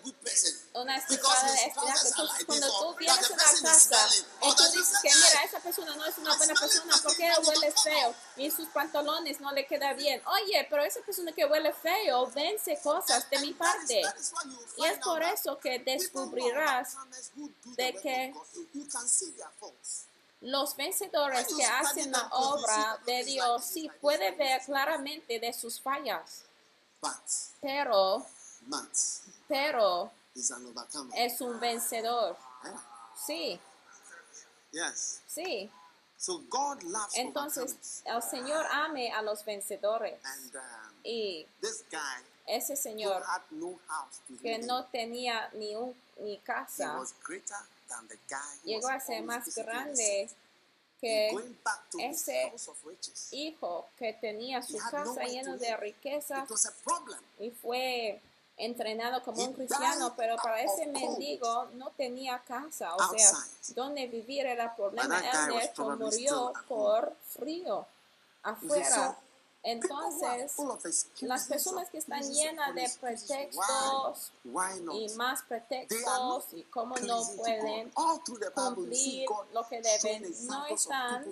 [0.74, 2.08] Una estufada de espinaca.
[2.08, 4.08] Entonces, cuando tú vienes a is casa
[4.42, 7.72] y tú dices que "Hey, mira, esa persona no es una buena persona porque huele
[7.72, 10.22] feo y sus pantalones no le queda bien.
[10.26, 14.02] Oye, pero esa persona que huele feo vence cosas de mi parte.
[14.76, 16.96] Y es por eso que descubrirás
[17.76, 18.34] de que
[20.40, 25.40] los vencedores que hacen la obra de Dios sí like this, puede like ver claramente
[25.40, 26.44] de sus fallas,
[27.60, 28.24] pero,
[29.48, 30.10] pero
[31.14, 32.36] es un vencedor.
[32.64, 32.68] Eh?
[33.26, 33.60] Sí,
[35.26, 35.70] sí.
[37.14, 40.20] Entonces, el Señor ame a los vencedores.
[40.24, 41.46] Um, Y
[42.46, 43.22] ese Señor
[44.42, 46.98] que no tenía ni, un, ni casa,
[48.64, 50.28] llegó a ser más grande
[51.00, 51.30] que
[51.98, 52.52] ese
[53.30, 55.76] hijo que tenía su casa lleno de live.
[55.76, 57.20] riquezas It was a problem.
[57.38, 58.20] y fue
[58.56, 63.32] entrenado como un cristiano, pero para ese mendigo no tenía casa, o sea,
[63.74, 65.22] donde vivir era problema.
[65.76, 67.86] Probably murió por frío
[68.42, 69.16] afuera.
[69.70, 77.90] Entonces, las personas que están llenas de pretextos y más pretextos y cómo no pueden
[78.54, 81.24] cumplir lo que deben, no están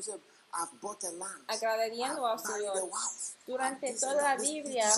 [1.46, 2.82] agradeciendo a Señor.
[2.84, 4.92] wife, Durante toda la Biblia,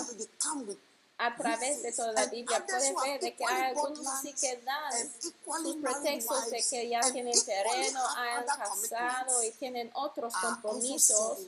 [1.21, 4.93] A través de toda la Biblia have ver de que hay algunos lands que dan
[5.19, 11.39] sus pretextos de que ya tienen terreno, han casado y tienen otros compromisos.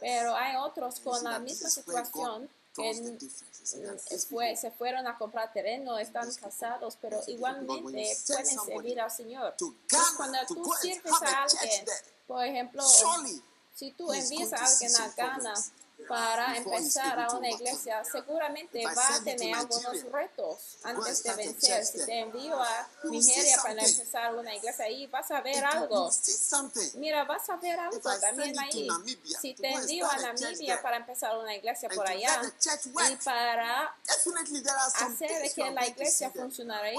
[0.00, 5.98] Pero hay otros con la misma situación that these fue, se fueron a comprar terreno,
[5.98, 9.54] están These people- casados, pero when igualmente pueden servir al Señor.
[10.16, 11.86] cuando tú sirves a alguien,
[12.26, 12.82] por ejemplo,
[13.74, 15.54] si tú envías a alguien a Ghana
[16.06, 21.84] para empezar a una iglesia, seguramente va a tener algunos retos antes de vencer.
[21.84, 26.10] Si te envío a Nigeria para empezar una iglesia ahí, vas a ver algo.
[26.94, 28.88] Mira, vas a ver algo también ahí.
[29.40, 32.42] Si te envío a Namibia para empezar una iglesia por allá
[33.10, 33.94] y para
[34.94, 36.92] hacer que la iglesia are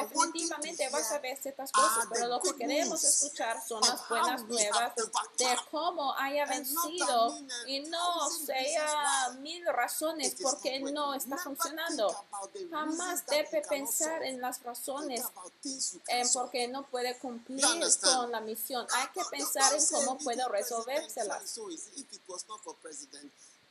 [0.00, 4.94] definitivamente vas a ver ciertas cosas, pero lo que queremos escuchar son las buenas nuevas
[4.96, 12.14] de cómo haya vencido y no sea mil razones por qué no está funcionando.
[12.70, 15.22] Jamás debe pensar en las razones
[16.08, 17.64] en por qué no puede cumplir
[18.02, 18.86] con la misión.
[18.92, 21.58] Hay que pensar en cómo puede resolvérselas.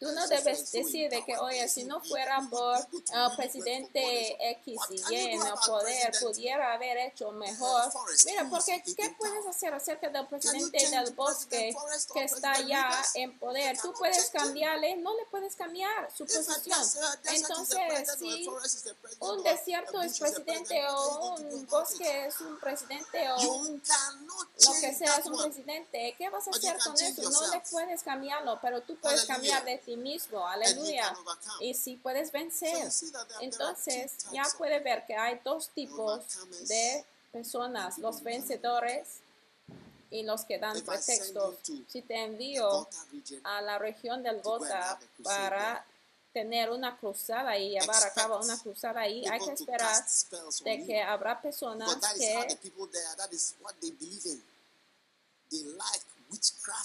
[0.04, 5.14] Tú no debes decir de que, oye, si no fuera por el presidente X y
[5.14, 7.84] Y en el poder, pudiera haber hecho mejor.
[8.26, 11.74] Mira, porque ¿qué puedes hacer acerca del presidente del bosque
[12.14, 13.78] que está ya en poder?
[13.80, 16.80] Tú puedes cambiarle, no le puedes cambiar su posición.
[17.26, 18.48] Entonces, si
[19.20, 23.82] un desierto es presidente o un bosque es un presidente o un,
[24.66, 27.30] lo que sea es un presidente, ¿qué vas a hacer con eso?
[27.30, 31.16] No le puedes cambiarlo, pero tú puedes cambiar de ti mismo, aleluya.
[31.60, 32.92] Y si puedes vencer,
[33.40, 36.22] entonces ya puede ver que hay dos tipos
[36.68, 39.08] de personas, los vencedores
[40.10, 41.56] y los que dan pretextos.
[41.88, 42.88] Si te envío
[43.44, 45.86] a la región del Gota para
[46.32, 50.04] tener una cruzada y llevar a cabo una cruzada ahí, hay que esperar
[50.64, 52.58] de que habrá personas que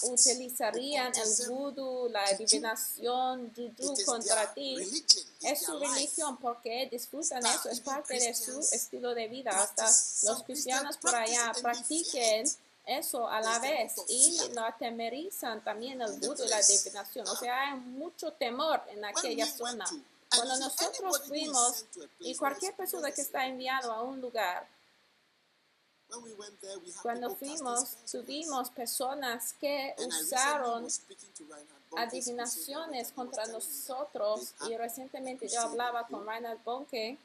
[0.03, 4.77] utilizarían el vudú, la adivinación, juju contra ti.
[5.41, 9.51] Es su religión porque disfrutan eso, es parte de su estilo de vida.
[9.51, 9.85] Hasta
[10.29, 12.45] los cristianos por allá practiquen
[12.85, 17.27] eso a la vez y lo atemerizan también el vudú y la adivinación.
[17.27, 19.85] O sea, hay mucho temor en aquella zona.
[20.35, 21.85] Cuando nosotros fuimos
[22.19, 24.67] y cualquier persona que está enviado a un lugar,
[27.01, 30.87] cuando fuimos, tuvimos personas que usaron
[31.97, 37.17] adivinaciones contra nosotros y recientemente yo hablaba con Reinhard Bonke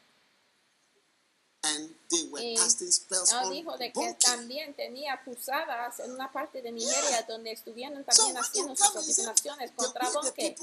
[2.11, 8.05] y él dijo de que también tenía acusadas en una parte de Nigeria donde estuvieron
[8.05, 10.55] también haciendo sus adivinaciones contra Bonke.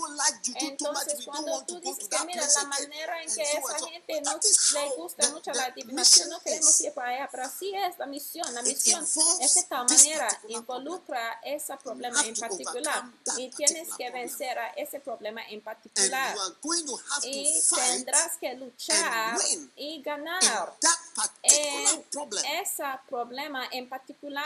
[0.56, 5.30] Entonces, cuando tú dices que mira la manera en que esa gente no le gusta
[5.30, 8.54] mucho la adivinación, no queremos ir para allá, pero así es la misión.
[8.54, 13.04] La misión es de tal manera, involucra ese problema en particular
[13.38, 16.36] y tienes que vencer a ese problema en particular.
[17.24, 19.38] y tendrás que luchar
[19.76, 20.41] y ganar
[21.44, 24.46] en ese problema en particular.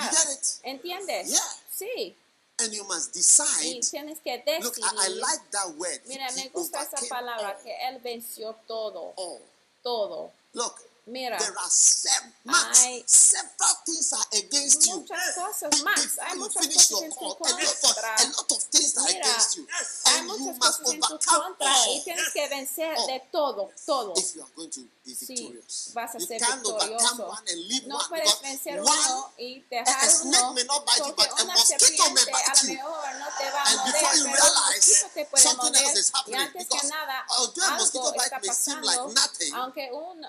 [0.63, 1.29] ¿Entiendes?
[1.71, 2.15] Sí.
[3.65, 4.85] y tienes que decidir.
[6.05, 9.13] Mira, me gusta esa palabra que él venció todo.
[9.83, 10.31] Todo.
[11.07, 13.05] Mira, hay
[14.95, 16.19] muchas cosas más.
[16.19, 17.55] Hay muchas cosas en tu contra.
[17.57, 19.37] Mira,
[20.05, 24.15] hay muchas cosas en tu contra y tienes que vencer de todo, todo.
[24.15, 24.41] Si
[25.93, 27.37] vas a ser victorioso.
[27.85, 30.55] No puedes vencer uno y dejar uno
[31.15, 33.93] porque una serpiente a lo mejor no te va a morder,
[34.33, 36.05] pero un mosquito te puede morder.
[36.25, 39.13] Y antes que nada, algo está pasando,
[39.53, 40.27] aunque un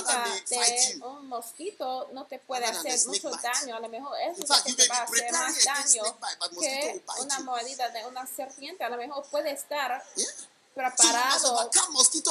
[0.00, 4.64] de un mosquito no te puede hacer mucho daño, a lo mejor eso es lo
[4.64, 6.02] que te va a hacer más daño
[6.60, 10.02] que una mordida de una serpiente, a lo mejor puede estar
[10.74, 11.70] preparado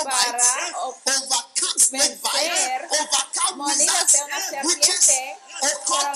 [0.03, 0.73] para vencer
[3.55, 5.65] mordidas de una serpiente, a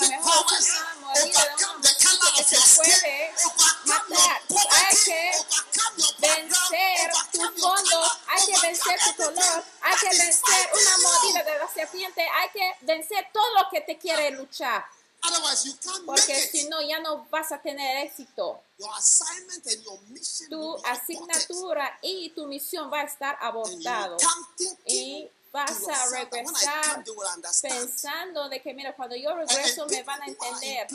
[0.00, 1.76] de un mosquito
[2.36, 3.32] que se puede
[3.84, 4.42] matar.
[4.70, 5.32] Hay que
[6.18, 11.68] vencer tu fondo, hay que vencer tu color, hay que vencer una mordida de la
[11.72, 14.84] serpiente, hay que vencer todo lo que te quiere luchar.
[16.04, 18.62] Porque si no, ya no vas a tener éxito.
[20.50, 24.16] Tu asignatura y tu misión va a estar abortado.
[24.86, 27.04] Y vas a regresar
[27.62, 30.86] pensando de que, mira, cuando yo regreso me van a entender.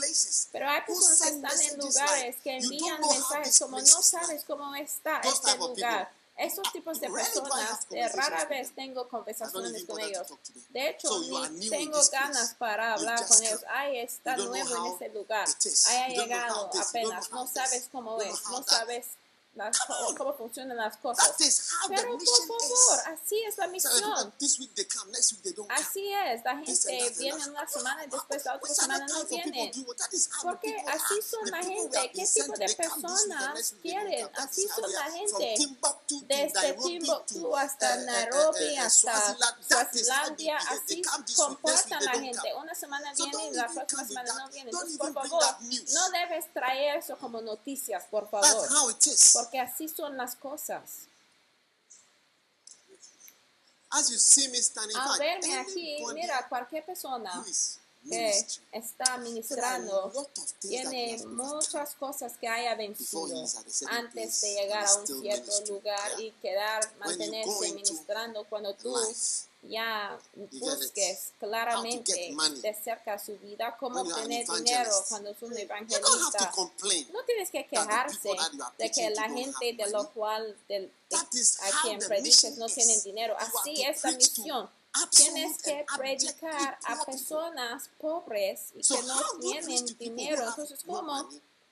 [0.52, 5.20] Pero hay personas que están en lugares que envían mensajes como no sabes cómo está
[5.22, 6.12] este lugar.
[6.42, 10.28] Estos tipos de personas, rara vez tengo conversaciones con ellos.
[10.70, 11.10] De hecho,
[11.52, 13.64] ni tengo ganas para hablar con ellos.
[13.70, 15.48] Ay, está nuevo en ese lugar.
[15.88, 17.30] Ay, ha llegado apenas.
[17.32, 18.44] No sabes cómo es.
[18.50, 19.06] No sabes
[19.56, 19.78] las,
[20.18, 21.36] cómo funcionan las cosas.
[21.90, 24.34] Pero por favor, así es la misión.
[25.70, 29.72] Así es, la gente viene una semana y después la otra semana no viene.
[30.42, 32.12] Porque así son la gente.
[32.14, 34.30] ¿Qué tipo de personas quieren?
[34.36, 35.56] Así son la gente.
[36.28, 39.38] Desde Timbuktu hasta Nairobi, hasta
[39.68, 41.02] Suazilandia, así
[41.36, 42.54] comportan la gente.
[42.58, 44.72] Una semana viene y la próxima semana no viene.
[44.72, 45.44] Entonces, por favor,
[45.94, 48.52] no debes traer eso como noticias, por favor
[49.44, 51.08] porque así son las cosas.
[53.94, 57.44] As you see me standing, Al verme aquí, mira, cualquier persona
[58.10, 60.12] que está ministrando
[60.60, 63.28] tiene has muchas cosas que haya vencido
[63.88, 68.96] antes de llegar a un cierto lugar y quedar, mantenerse ministrando cuando tú
[69.64, 70.18] ya
[70.60, 76.52] busques claramente de cerca su vida, cómo obtener dinero cuando es un evangelista.
[77.14, 78.30] No tienes que quejarse
[78.80, 80.92] de que la gente de lo cual de-
[81.34, 83.36] is a quien mission no tienen dinero.
[83.38, 84.70] Así es la misión.
[85.12, 90.44] Tienes que predicar a personas pobres y que no tienen dinero.
[90.48, 91.30] Entonces, ¿cómo?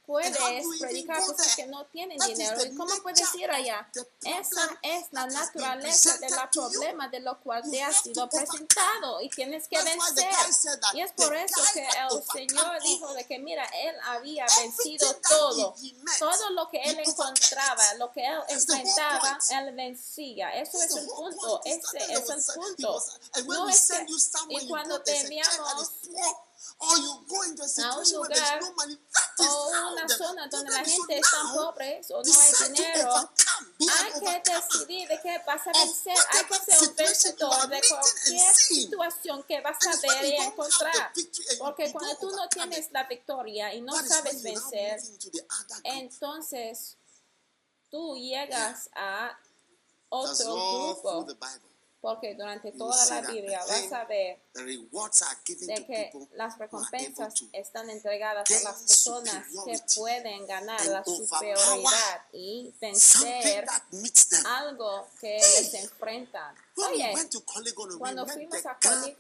[0.10, 1.55] Puedes even predicar there?
[1.55, 2.66] que no tienen dinero?
[2.66, 3.88] ¿Y cómo puedes ir allá?
[4.24, 6.80] Esa es la naturaleza de la presented to you.
[6.80, 10.32] problema de lo cual te ha sido presentado y tienes que vencer.
[10.93, 15.76] Y es por eso que el Señor dijo de que mira, él había vencido todo.
[16.18, 20.55] Todo lo que él encontraba, lo que él enfrentaba, él vencía.
[20.55, 21.62] Eso es el punto.
[21.66, 23.03] Ese es el punto.
[23.45, 24.05] No es que,
[24.49, 26.49] y cuando go,
[26.80, 28.98] a or you go into a situation where lugar there's no money.
[29.14, 30.96] That is o una zona donde la is.
[30.96, 33.30] So gente está pobre o no hay dinero,
[33.80, 36.18] hay que decidir de qué vas a vencer.
[36.32, 41.12] Hay que ser un vencedor de cualquier situación que vas a ver y encontrar.
[41.60, 45.02] Porque cuando tú no tienes la victoria y no sabes vencer,
[45.84, 46.96] entonces
[47.90, 49.38] tú llegas a
[50.10, 51.28] otro grupo.
[52.02, 58.64] Porque durante toda la Biblia vas a ver de que las recompensas están entregadas a
[58.64, 63.68] las personas que pueden ganar la superioridad y vencer
[64.45, 66.56] algo que les enfrentan.
[66.78, 67.14] Oye,
[67.97, 69.18] cuando fuimos a tribe.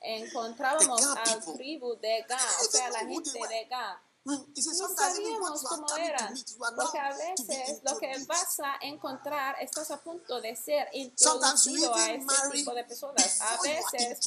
[0.00, 4.02] encontrábamos al tribu de Ga, o sea, la gente de Ga.
[4.28, 6.34] No sabíamos cómo are
[6.76, 12.18] porque a veces lo que vas a encontrar, estás a punto de ser introducido a
[12.18, 13.40] marry tipo de personas.
[13.40, 14.20] A veces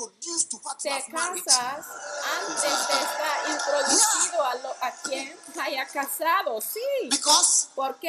[0.81, 1.85] te casas
[2.39, 6.59] antes de estar introducido a, lo, a quien haya casado.
[6.61, 7.09] Sí.
[7.75, 7.99] ¿Por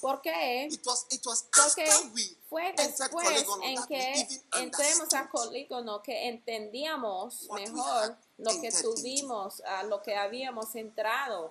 [0.00, 4.28] Porque we fue después en que
[4.60, 11.50] entremos a Colígono que entendíamos mejor lo que tuvimos, a lo que habíamos entrado.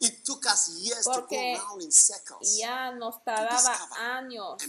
[0.00, 2.56] It took us years to go Porque in circles.
[2.58, 4.60] Ya nos tardaba años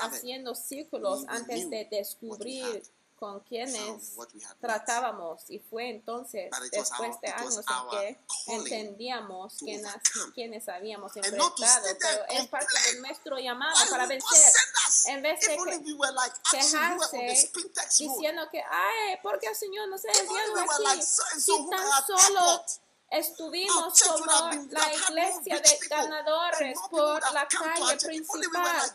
[0.00, 2.82] haciendo círculos we antes de descubrir
[3.18, 4.16] con quienes
[4.60, 9.92] tratábamos y fue entonces después de años en que entendíamos overcome.
[10.34, 11.54] quienes habíamos enfrentado,
[12.00, 14.52] pero es parte de nuestro llamado para vencer.
[15.06, 15.56] En vez de
[16.50, 17.50] quejarse
[17.98, 21.02] diciendo que, ay, ¿por qué el Señor enviado we were aquí?
[21.02, 22.64] Si tan solo
[23.10, 24.24] estuvimos como
[24.70, 28.92] la iglesia de ganadores por la calle principal.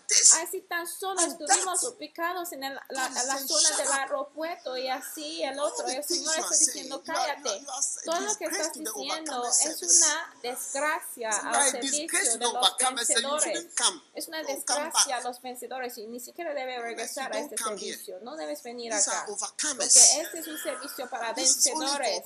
[0.52, 4.88] si tan solo estuvimos ubicados en el, la, la zona "Shut del up." aeropuerto y
[4.88, 5.88] así el otro.
[5.88, 7.66] El Señor está diciendo, cállate.
[8.06, 13.68] Todo lo que estás diciendo es una desgracia al servicio de los vencedores.
[14.14, 18.20] Es una desgracia a los vencedores y ni siquiera debe regresar a este servicio.
[18.22, 19.26] No debes venir acá.
[19.28, 22.22] Porque este es un servicio para vencedores.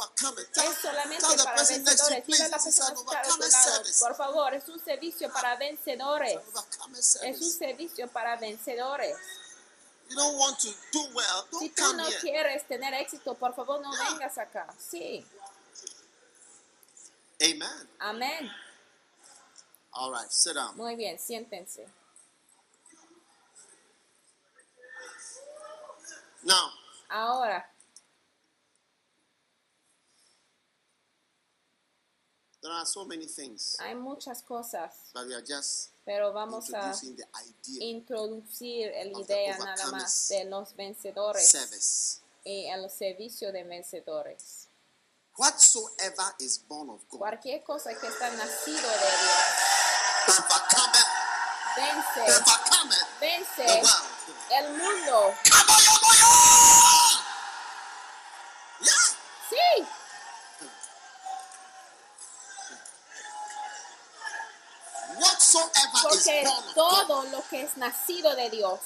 [0.53, 2.25] Es solamente para you, vencedores.
[2.25, 3.99] Dile a la please, this is persona an que está a tu overcomer lado, service.
[4.05, 6.39] por favor, es un servicio para vencedores.
[7.23, 9.17] Es un servicio para vencedores.
[10.09, 12.19] You don't want to do well, Si don't tú come no here.
[12.21, 14.09] quieres tener éxito, por favor no Yeah.
[14.09, 14.73] vengas acá.
[14.79, 15.25] Sí,
[17.41, 17.89] Amen.
[17.99, 18.51] amén.
[19.91, 20.75] All right, sit down.
[20.77, 21.87] Muy bien, siéntense.
[26.43, 26.71] Now,
[27.09, 27.69] Ahora,
[32.67, 36.77] there are so many things, hay muchas cosas, but we are just pero vamos a
[36.77, 42.19] introducing the idea introducir la idea nada más de los vencedores service.
[42.43, 44.67] y el servicio de vencedores.
[45.37, 50.37] Whatsoever is born of God, Cualquier cosa que está nacido de Dios,
[51.77, 54.07] vence, the vence world.
[54.51, 55.33] el mundo.
[59.49, 59.87] Sí,
[65.19, 68.79] Whatsoever is porque todo lo que es nacido de Dios.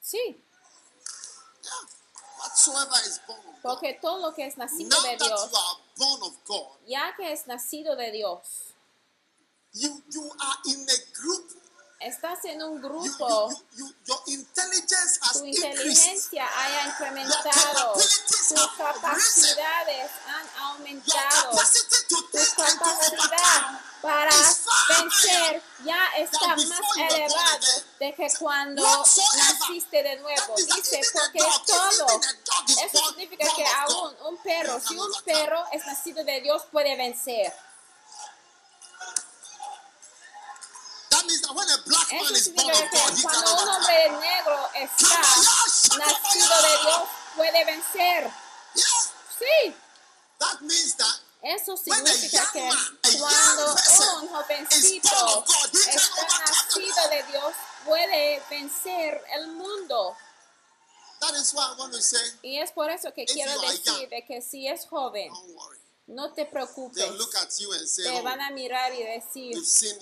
[0.00, 0.44] Sí,
[3.62, 5.50] porque todo lo que es nacido de Dios,
[6.86, 8.74] ya que es nacido de Dios,
[9.72, 11.63] you you are in a group.
[12.04, 18.70] Estás en un grupo, you, you, you, your intelligence has tu inteligencia haya incrementado, tus
[18.76, 21.58] capacidades han aumentado,
[22.08, 22.16] tu
[22.56, 24.30] capacidad para
[24.88, 27.66] vencer ya está más elevado
[27.98, 30.54] de que cuando naciste de nuevo.
[30.56, 32.06] Dice, porque todo,
[32.84, 37.52] eso significa que aún un perro, si un perro es nacido de Dios, puede vencer.
[41.60, 45.18] Eso significa que cuando un hombre negro está
[45.98, 48.30] nacido de Dios, puede vencer.
[48.74, 49.74] Sí,
[50.38, 52.70] that means that eso significa que
[53.18, 53.76] cuando
[54.22, 60.16] un jovencito está nacido de Dios, puede vencer el mundo.
[61.20, 64.24] That is why I want to say, Y es por eso que quiero decir de
[64.24, 65.30] que si es joven.
[66.06, 67.02] No te preocupes.
[67.16, 69.56] Look at you and say, Te oh, van a mirar y decir,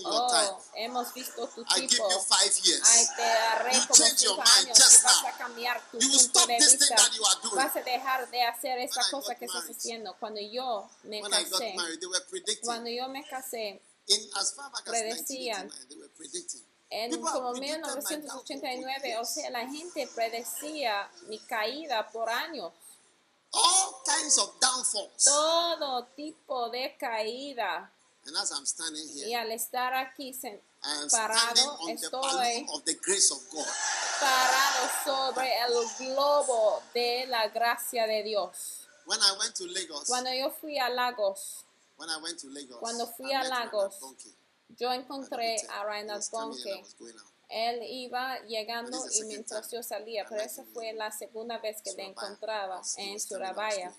[0.04, 2.10] oh, hemos visto tu I give tipo.
[2.10, 3.10] you five Ay, years.
[3.16, 6.10] te daré You como change your cinco mind años y vas a cambiar tu You
[6.10, 6.78] punto de vista.
[6.78, 7.54] thing that you are doing.
[7.56, 10.16] Vas a dejar de hacer esta When cosa que estás married- haciendo.
[10.18, 12.64] Cuando yo me When casé, married, they were predicting.
[12.66, 16.66] cuando yo me casé, In as far back as predecían 1989, they were predicting.
[16.90, 21.38] en People have como predicted my downfall for 1989, o sea, la gente predecía mi
[21.38, 22.72] caída por años.
[23.52, 25.24] All kinds of downfalls.
[25.24, 27.90] Todo tipo de caída.
[28.24, 30.32] And as I'm standing Y here, al estar aquí
[31.10, 33.66] parado, estoy of the grace of God.
[34.20, 38.86] parado sobre el globo de la gracia de Dios.
[39.06, 41.64] When I went to Lagos, Cuando yo fui a Lagos,
[41.96, 43.94] when I went to Lagos, Cuando fui I a Lagos,
[44.78, 46.84] yo encontré a I Bonke.
[47.52, 52.06] Él iba llegando y mientras yo salía, pero esa fue la segunda vez que le
[52.06, 53.94] encontraba en Surabaya,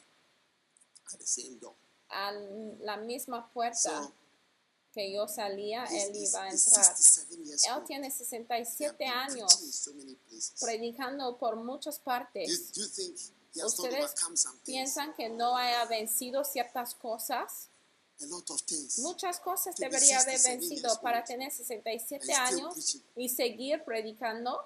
[2.10, 2.32] a
[2.80, 4.12] la misma puerta
[4.92, 6.96] que yo salía, él iba a entrar.
[6.96, 9.90] 67 years Él tiene He has 67 been años,
[10.60, 12.72] predicando por muchas partes.
[13.56, 14.16] ¿Ustedes
[14.66, 17.70] piensan que no haya vencido ciertas cosas?
[19.00, 24.60] Muchas cosas debería haber 67 vencido para tener 67 and still años y seguir predicando.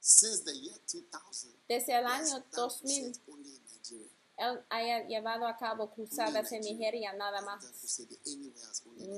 [0.00, 4.08] Since the year 2000, Desde el año done 2000, crusades only in Nigeria.
[4.38, 7.62] él haya llevado a cabo cruzadas en Nigeria nada más.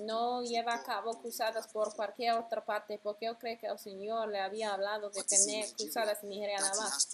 [0.02, 4.28] No lleva a cabo cruzadas por cualquier otra parte porque yo creo que el Señor
[4.30, 7.08] le había hablado de tener cruzadas en Nigeria nada más.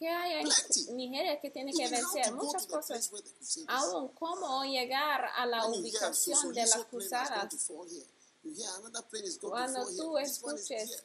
[0.00, 0.96] ¿Qué hay en.
[0.96, 2.32] Nigeria que tiene que vencer?
[2.32, 3.12] Muchas cosas.
[3.38, 3.64] is.
[3.68, 7.70] Aún cómo llegar a la ubicación de las cruzadas.
[9.42, 11.04] Cuando tú escuches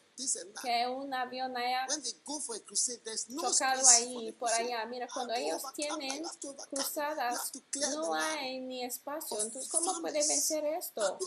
[0.61, 4.49] que un avión haya When they go for a crusade, there's no chocado ahí por
[4.51, 4.85] allá.
[4.85, 6.23] Mira, cuando ellos tienen
[6.69, 7.51] cruzadas,
[7.93, 9.41] no hay ni espacio.
[9.41, 11.17] Entonces, ¿cómo puede vencer esto?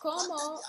[0.00, 0.60] ¿Cómo?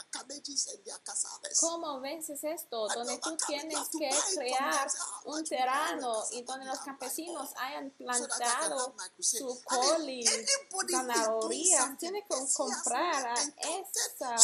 [1.59, 2.87] ¿Cómo vences esto?
[2.87, 4.89] Donde tú tienes que crear them.
[4.89, 10.27] Say, "How un terreno y donde los campesinos hayan plantado su And if col y
[10.27, 11.79] anybody who is doing zanahorias.
[11.79, 14.35] something, Tiene que comprar a encountered esa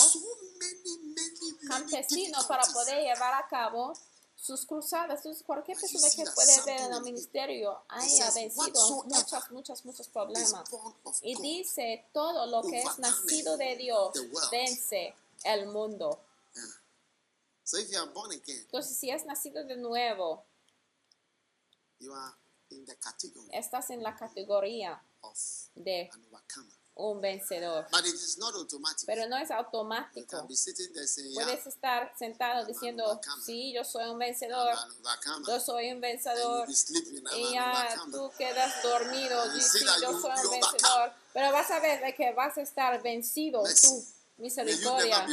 [2.47, 3.93] para poder llevar a cabo
[4.35, 5.19] sus cruzadas.
[5.19, 10.07] Entonces, cualquier persona que puede ver en el ministerio haya vencido "Whatsoever muchos, muchos, muchos
[10.09, 10.69] problemas.
[11.21, 15.15] Y dice, todo lo que es nacido de Dios the world." vence
[15.45, 16.19] el mundo.
[18.63, 20.45] Entonces, si es nacido de nuevo,
[23.51, 25.01] estás en la categoría
[25.75, 26.09] de.
[26.95, 27.87] Un vencedor.
[27.91, 29.05] But it is not automatic.
[29.05, 30.47] Pero no es automático.
[30.47, 34.75] Puedes estar sentado diciendo, sí, yo soy un vencedor,
[35.47, 36.67] yo soy un vencedor.
[37.35, 41.13] Y ya tú quedas dormido, y sí, yo soy un vencedor.
[41.33, 44.05] Pero vas a ver de que vas a estar vencido tú,
[44.37, 45.25] misericordia.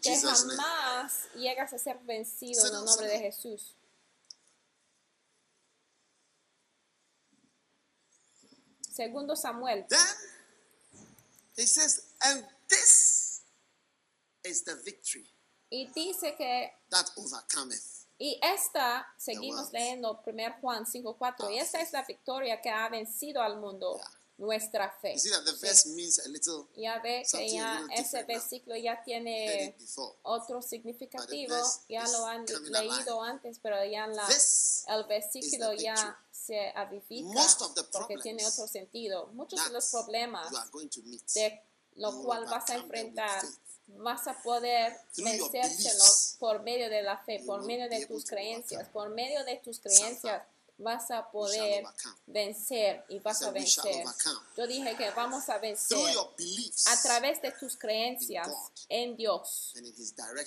[0.00, 3.74] Que jamás llegas a ser vencido en el nombre de Jesús.
[8.90, 9.84] Segundo Samuel.
[9.88, 9.98] Then
[11.56, 13.42] he says, and this
[14.44, 15.26] is the victory
[15.70, 18.06] Y dice que, that overcometh.
[18.18, 23.42] y esta, seguimos leyendo 1 Juan 5.4, y esta es la victoria que ha vencido
[23.42, 24.04] al mundo, Yeah.
[24.36, 25.12] Nuestra fe.
[25.12, 25.66] You see that the Sí.
[25.66, 29.76] verse means a little Ya ve que ya ese versículo ya tiene
[30.22, 31.54] otro significativo,
[31.88, 34.28] ya lo han leído antes, pero ya la,
[34.88, 39.28] el versículo ya se avivica Most of the porque tiene otro sentido.
[39.34, 41.62] Muchos de los problemas you are going to meet de
[41.96, 43.44] lo cual vas a enfrentar,
[43.86, 49.10] vas a poder vencérselos por medio de la fe, por medio de tus creencias, por
[49.10, 50.42] medio de tus creencias
[50.78, 51.84] vas a poder
[52.26, 54.04] vencer y vas a vencer.
[54.56, 55.98] Yo dije que vamos a vencer
[56.86, 58.48] a través de tus creencias
[58.88, 59.74] en Dios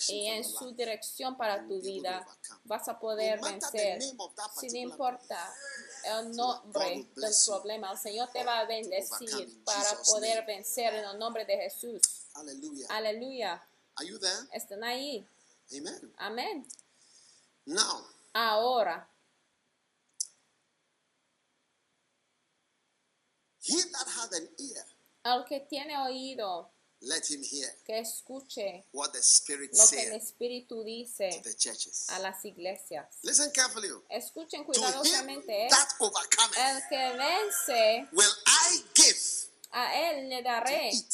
[0.09, 2.25] y en su dirección para tu vida,
[2.65, 4.01] vas a poder vencer.
[4.01, 5.55] Sin particular importa
[6.03, 11.19] el nombre del problema, el Señor te va a bendecir para poder vencer en el
[11.19, 12.01] nombre de Jesús.
[12.89, 13.63] Aleluya.
[14.51, 15.27] Están ahí.
[15.71, 16.13] Amen.
[16.17, 16.67] Amén.
[18.33, 19.09] Ahora,
[23.67, 24.85] he that hath an ear,
[25.23, 26.69] al que tiene oído,
[27.01, 31.53] let him hear que escuche what the Spirit lo que el Espíritu to dice the
[31.55, 32.07] churches.
[32.09, 33.05] a las iglesias.
[33.23, 33.89] Listen carefully.
[34.09, 35.65] Escuchen To him cuidadosamente.
[35.65, 35.69] ¿eh?
[35.69, 39.19] that overcometh, El que vence, will I give
[39.71, 41.13] a él le to daré eat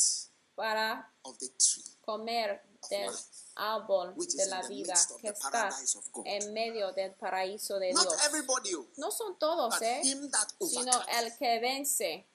[0.55, 3.23] para of the tree comer del life,
[3.55, 6.25] árbol de in la the vida que the está paradise of God.
[6.27, 8.25] en medio del paraíso de Not Dios.
[8.25, 10.01] everybody, oh, No son todos, ¿eh?
[10.61, 12.25] Sino el que vence.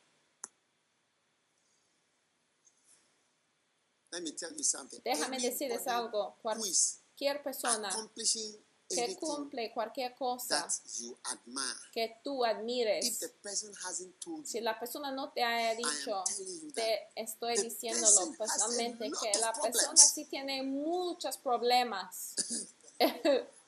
[4.13, 5.01] Let me tell you something.
[5.05, 6.37] Déjame decirles algo.
[6.43, 7.91] Cualquier persona
[8.89, 10.67] que cumple cualquier cosa
[11.93, 13.19] que tú admires,
[14.45, 16.25] si la persona no te haya dicho,
[16.75, 22.35] te estoy diciéndolo personalmente que la persona sí tiene muchos problemas.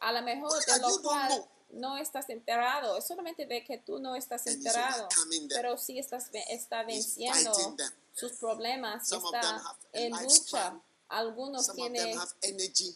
[0.00, 4.14] A lo mejor de lo cual no estás enterado, es solamente de que tú no
[4.14, 5.08] estás enterado,
[5.48, 7.76] pero sí estás está venciendo.
[8.16, 10.80] Sus problemas, está en lucha.
[11.08, 12.18] Algunos tienen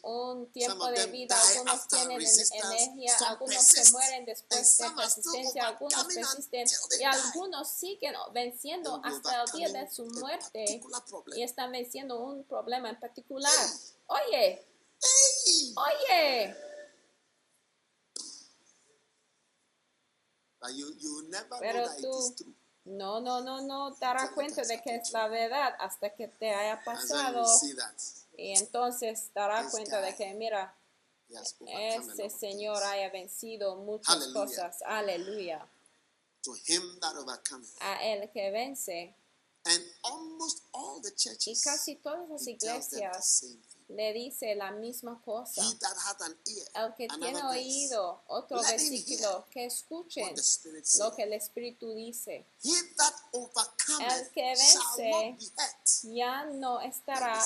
[0.02, 6.66] un tiempo de vida, algunos tienen energía, algunos se mueren después de persistencia, algunos persisten
[6.98, 10.80] y algunos siguen venciendo hasta el día de su muerte.
[11.36, 13.52] y están venciendo un problema en particular.
[14.08, 14.66] Oye,
[15.76, 16.56] oye,
[21.60, 22.54] Pero tú-.
[22.84, 26.50] No, no, no, no te darás cuenta de que es la verdad hasta que te
[26.54, 27.44] haya pasado
[28.36, 30.74] y entonces darás cuenta de que mira,
[31.30, 34.82] of Señor haya vencido muchas cosas.
[34.82, 35.66] Aleluya.
[37.80, 39.14] A el que vence.
[39.66, 43.96] And almost all the Y churches casi todas las iglesias same thing.
[43.96, 45.62] le dice la misma cosa.
[45.62, 50.34] He that hath an ear, El que tiene oído, otro Let versículo, que escuchen
[50.98, 52.46] lo que el Espíritu dice.
[52.62, 53.14] He that
[54.00, 55.36] El que vence
[56.04, 57.44] Ya no estará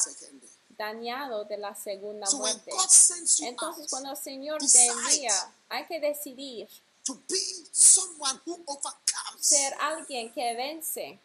[0.77, 2.71] dañado de la segunda So muerte.
[2.71, 6.69] Entonces, out cuando el Señor te envía, hay que decidir
[7.05, 11.19] to be someone who overcomes, ser alguien que vence.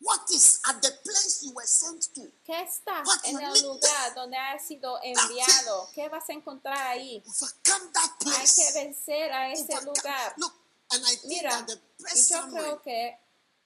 [0.00, 2.22] What is at the place you were sent to?
[2.44, 5.88] ¿Qué está What en el lugar donde has sido enviado?
[5.94, 7.22] ¿Qué vas a encontrar ahí?
[7.24, 10.34] Hay que vencer a ese Overcome- lugar.
[10.38, 10.52] Look,
[10.92, 13.18] and I think Mira, that the y best yo creo que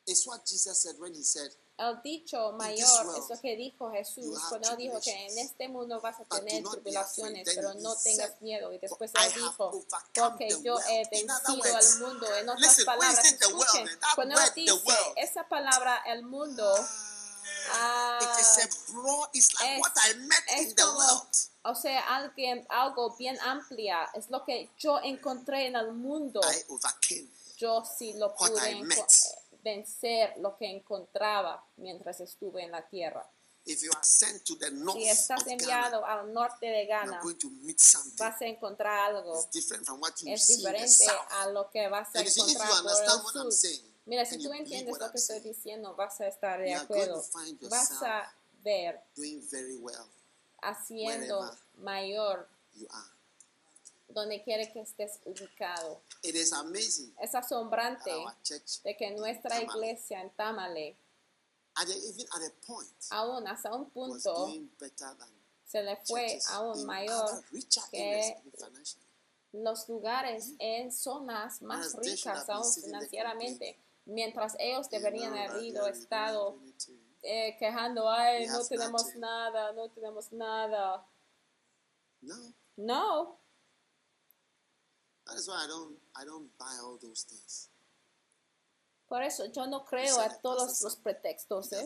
[0.06, 1.50] is what Jesus said when he said,
[1.90, 6.00] el dicho mayor es lo que dijo Jesús cuando él dijo que en este mundo
[6.00, 8.72] vas a tener tribulaciones, pero no tengas miedo.
[8.72, 9.70] Y después "For I él dijo,
[10.28, 12.36] porque yo he world." In other vencido al mundo.
[12.36, 14.72] En otras palabras, escuchen, cuando él dice
[15.16, 16.74] esa palabra, el mundo,
[17.72, 18.18] ah,
[19.60, 19.76] ah,
[20.46, 21.28] es- como,
[21.64, 24.08] o sea, alguien, algo bien amplia.
[24.14, 26.40] Es lo que yo encontré en el mundo.
[27.56, 29.41] Yo sí lo pude I enco- met.
[29.62, 33.28] Vencer, lo que encontraba mientras estuve en la tierra.
[33.64, 36.84] If you are sent to the north Si estás of Ghana, enviado al norte de
[36.86, 37.80] Ghana, going to meet
[38.18, 39.40] vas a encontrar algo.
[39.84, 43.22] From what you Es see in the diferente a lo que vas a And encontrar
[43.22, 43.70] por el sur.
[44.04, 47.22] Mira, si tú entiendes lo que estoy diciendo, vas a estar de acuerdo.
[47.70, 48.34] Vas a
[48.64, 49.00] ver
[49.80, 50.08] well
[50.62, 53.11] haciendo mayor you are.
[54.12, 56.02] Donde quiere que estés ubicado.
[56.22, 57.14] It is amazing.
[57.20, 58.10] Es asombrante
[58.84, 59.64] de que nuestra Tamale.
[59.64, 60.96] iglesia en Tamale,
[61.74, 64.52] at the, even at a point, aún hasta un punto,
[65.64, 67.42] se le fue aún mayor
[67.90, 68.36] que
[69.52, 76.58] los lugares en zonas más ricas aún financieramente, mientras ellos deberían haber ido estado
[77.22, 81.06] eh, quejando, ay, no tenemos nada, no tenemos nada.
[82.20, 83.41] No, No,
[85.32, 87.68] that is why I don't, I don't buy all those things.
[89.08, 91.84] por eso yo no creo a todos los pretextos, ¿eh?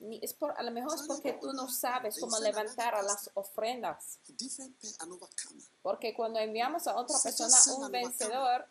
[0.00, 3.30] Ni- es por, a lo mejor es porque tú no sabes cómo levantar a las
[3.34, 4.18] ofrendas.
[5.82, 8.66] Porque cuando enviamos a otra persona un vencedor,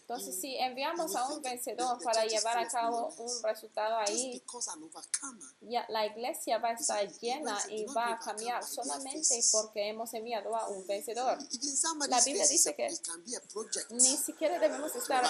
[0.00, 4.42] Entonces, si enviamos a un vencedor para llevar a cabo un resultado ahí,
[5.60, 10.54] ya la iglesia va a estar llena y va a cambiar solamente porque hemos enviado
[10.56, 11.38] a un vencedor.
[11.50, 12.88] Somebody's La Biblia dice que.
[13.90, 15.24] Ni siquiera debemos estar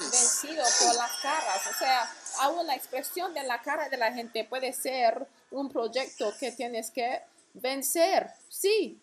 [0.00, 1.60] vencidos por las caras.
[1.74, 6.32] O sea, aún la expresión de la cara de la gente puede ser un proyecto
[6.38, 7.22] que tienes que
[7.54, 8.30] vencer.
[8.48, 9.00] Sí,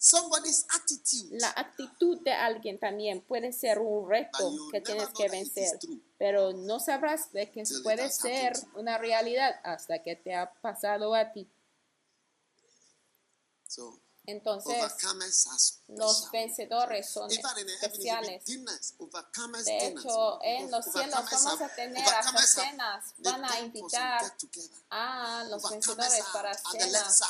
[0.00, 1.40] Somebody's attitude.
[1.40, 5.76] la actitud de alguien también puede ser un reto que tienes que vencer.
[6.16, 11.32] Pero no sabrás de que puede ser una realidad hasta que te ha pasado a
[11.32, 11.50] ti.
[13.66, 14.76] So Entonces,
[15.88, 18.44] los vencedores son especiales.
[19.64, 23.04] De hecho, en los cielos vamos a tener hasta cenas.
[23.18, 24.32] Van a invitar
[24.90, 27.20] a los vencedores para cenas.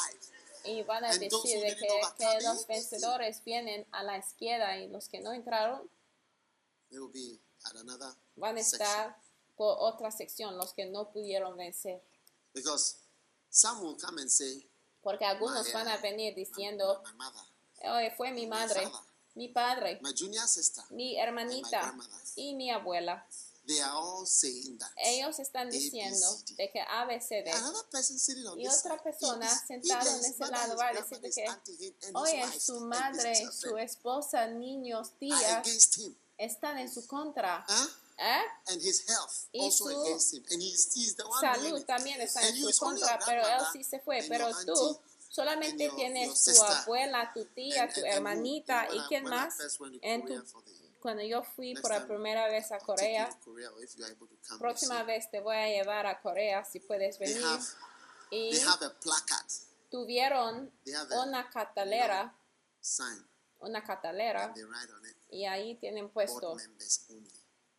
[0.68, 1.88] Y van a decir de que,
[2.18, 5.88] que los vencedores vienen a la izquierda y los que no entraron
[8.36, 9.16] van a estar
[9.56, 12.02] por otra sección, los que no pudieron vencer.
[12.54, 12.96] Because
[13.50, 14.68] some will come and say,
[15.02, 17.42] Porque algunos My, uh, van a venir diciendo, my mother,
[17.96, 19.00] "Oye, fue mi madre, father.
[19.34, 21.94] mi padre, my junior sister, mi and my hermanita
[22.36, 23.26] y mi abuela.
[23.68, 24.90] They are all saying that.
[24.96, 26.54] Ellos están diciendo B, C, D.
[26.56, 30.88] de que ABCD Another person sitting on Y otra persona sentada en ese lado va
[30.88, 35.62] a decir que, Oye, su madre, su esposa, niños, tías
[36.38, 37.64] están en su contra.
[38.20, 38.42] ¿Eh?
[38.68, 40.44] And his health Y also su against him.
[40.50, 43.84] And he's, he's the one doing Salud también está en su contra, pero él sí
[43.84, 44.24] se fue.
[44.28, 44.98] Pero tú
[45.28, 49.24] solamente your- tienes your tu abuela, tu tía, And- tu and- hermanita and y quién
[49.24, 49.54] más.
[50.02, 50.42] En tu,
[51.00, 53.70] cuando yo fui next por la primera vez a Corea, Korea,
[54.46, 57.42] come, próxima vez te voy a llevar a Corea si puedes venir.
[57.44, 57.64] have,
[58.30, 58.50] Y
[59.90, 62.34] tuvieron a- una catalera,
[62.80, 63.26] sign,
[63.60, 66.56] una catalera, it, y ahí tienen puesto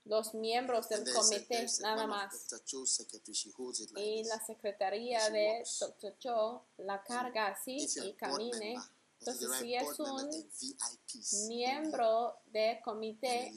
[0.05, 2.33] los miembros del comité a- nada más.
[2.33, 5.63] Like Y la secretaría de.
[5.79, 6.17] Dr.
[6.17, 8.73] Cho la carga así y camine.
[8.73, 8.89] member,
[9.19, 13.51] Entonces, si es un and miembro de And comité,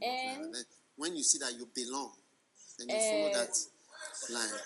[0.00, 0.52] en-
[0.96, 2.16] when you see that you belong,
[2.78, 3.54] then you Eh, follow that
[4.28, 4.60] line.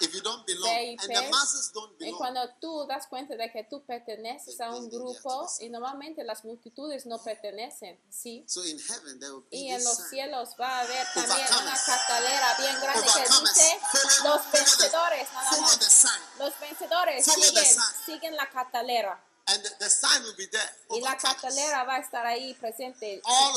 [0.00, 3.52] If you don't belong, and the masses don't y belong, cuando tú das cuenta de
[3.52, 8.44] que tú perteneces a un grupo y normalmente las multitudes no pertenecen, ¿sí?
[8.48, 11.78] so in heaven there will be Y en los cielos va a haber también una
[11.86, 13.80] catalera bien grande que dice
[14.24, 16.06] los vencedores nada más.
[16.38, 19.22] Los vencedores siguen, siguen la catalera.
[19.48, 20.70] And the, the sign will be there.
[20.90, 23.20] Y la catalera va a estar ahí presente.
[23.24, 23.54] All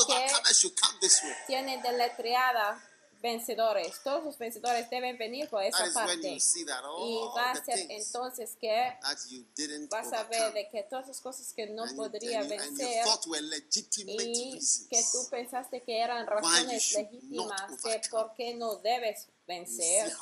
[0.74, 1.34] come this way.
[1.82, 2.80] deletreada
[3.26, 4.00] vencedores.
[4.04, 6.28] Todos los vencedores deben venir por esa parte.
[6.28, 8.96] Y va a ser entonces que
[9.90, 13.04] vas a ver de que todas las cosas que no podría vencer
[14.06, 18.10] y que tú pensaste que eran razones legítimas overcome.
[18.10, 20.12] por qué no debes vencer.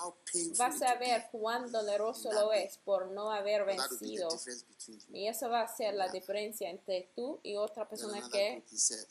[0.57, 4.29] Vas a ver cuán doloroso lo es por no haber vencido.
[5.13, 8.65] Y eso va a ser la diferencia entre tú y otra persona que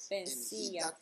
[0.09, 0.95] vencía.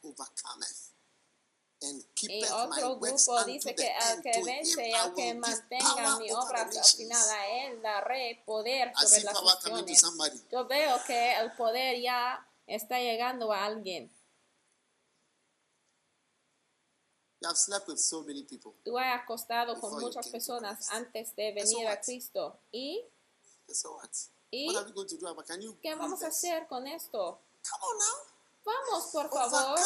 [2.21, 6.61] Y otro grupo dice que al end, que vence y al que mantenga mi obra
[6.61, 10.03] hasta el final, a él daré poder sobre las naciones.
[10.51, 14.11] Yo veo que el poder ya está llegando a alguien.
[17.41, 18.73] You have slept with so many people.
[18.85, 22.03] Tú has acostado con muchas personas antes de venir a what?
[22.05, 22.59] Cristo.
[22.71, 23.03] ¿Y?
[24.51, 24.67] ¿Y?
[24.67, 25.47] What are we going to do about?
[25.47, 27.41] Can you qué vamos a hacer con esto?
[28.63, 29.79] Vamos, por favor.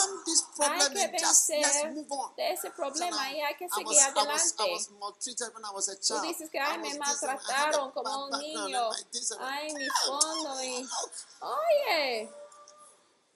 [0.59, 1.93] Hay que vencer
[2.35, 4.71] de ese problema y hay que I seguir adelante.
[4.73, 6.21] was maltreated when I was a Tú child.
[6.23, 8.89] dices que ay, me maltrataron como un niño.
[9.39, 10.87] Ay, mi fondo y...
[11.41, 12.29] Oye,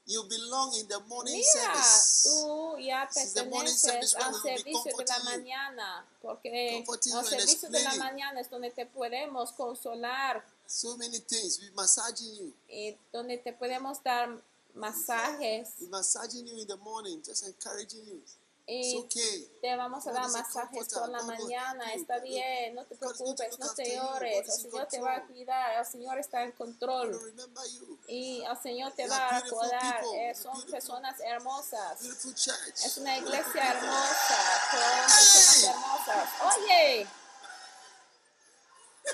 [0.05, 2.23] You belong in the morning mira, service.
[2.27, 8.49] tú ya perteneces al servicio de la mañana, porque and servicio de la mañana es
[8.49, 11.59] donde te podemos consolar So many things.
[11.61, 12.53] We massaging you.
[12.67, 14.29] y donde te podemos dar
[14.75, 18.21] masajes massaging you in the morning, just encouraging you.
[18.71, 19.49] Y okay.
[19.61, 23.95] te vamos a dar masajes por la mañana, está bien, no te preocupes, no te
[23.95, 27.19] llores, el Señor te va a cuidar, el Señor está en control
[28.07, 29.57] y el Señor te va a people.
[30.13, 31.99] eh, son personas hermosas.
[31.99, 34.37] Es una iglesia hermosa,
[34.69, 36.29] con personas hermosas.
[36.55, 37.07] Oye,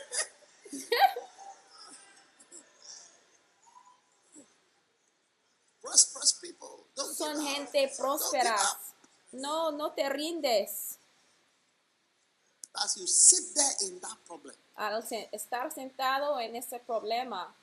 [0.75, 1.25] Prosperous
[4.33, 4.43] people.
[4.43, 5.73] Don't
[7.15, 8.57] son gente próspera.
[9.31, 10.97] No, no te rindes.
[12.73, 15.01] As you sit there in that problem, Al
[15.31, 17.55] estar sentado en ese problema,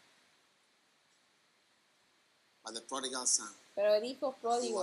[2.65, 3.55] but the prodigal son.
[3.75, 4.83] Pero He pródigo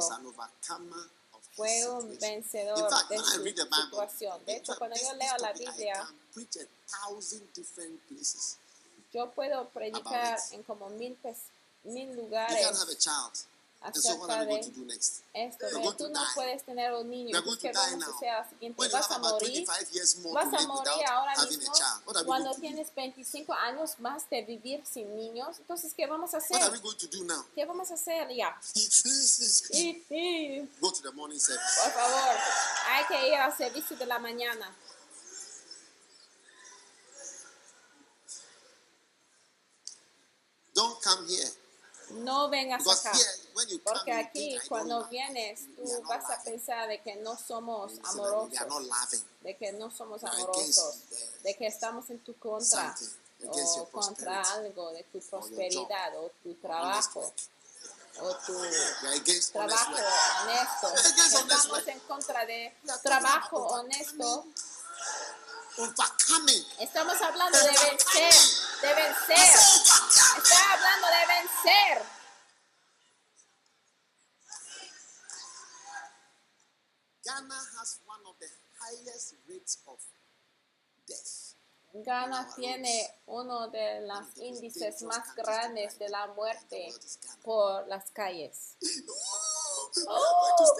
[1.55, 4.45] fue un vencedor fact, de su situación.
[4.45, 6.07] De hecho, cuando yo leo la Biblia,
[9.11, 11.17] yo puedo predicar en como mil,
[11.83, 12.65] mil lugares
[13.81, 14.59] acerca de
[15.33, 15.65] esto.
[15.71, 17.41] Going tú no puedes tener un niño.
[17.59, 18.89] ¿qué vamos a hacer al siguiente?
[18.89, 19.65] ¿Vas a morir?
[19.65, 21.71] 25 years more Vas a morir ahora mismo
[22.25, 25.59] cuando tienes 25 años más de vivir sin niños.
[25.59, 26.59] Entonces, ¿qué vamos a hacer?
[27.55, 28.59] ¿Qué vamos a hacer ya?
[30.79, 32.35] Por favor,
[32.87, 34.75] hay que ir al servicio de la mañana.
[40.73, 41.58] Don't come here.
[42.11, 43.11] No vengas acá.
[43.83, 48.49] Porque aquí, cuando vienes, tú vas a pensar de que no somos amorosos,
[49.41, 52.95] de que no somos amorosos, the- de que estamos en tu contra
[53.47, 57.33] o contra algo de tu prosperidad o tu trabajo
[58.21, 58.53] o tu
[59.51, 60.03] trabajo work.
[60.43, 60.87] honesto.
[61.23, 61.87] Estamos work.
[61.87, 64.45] en contra de trabajo honesto.
[66.79, 68.33] Estamos hablando de vencer,
[68.81, 69.37] de vencer.
[70.37, 71.25] Está hablando de
[71.63, 72.05] vencer.
[77.23, 78.47] Ghana has one of the
[78.81, 79.99] highest rates of
[81.07, 81.55] death.
[81.91, 86.93] Ghana tiene uno de los índices más grandes de la muerte
[87.43, 88.77] por las calles.
[90.07, 90.77] Oh,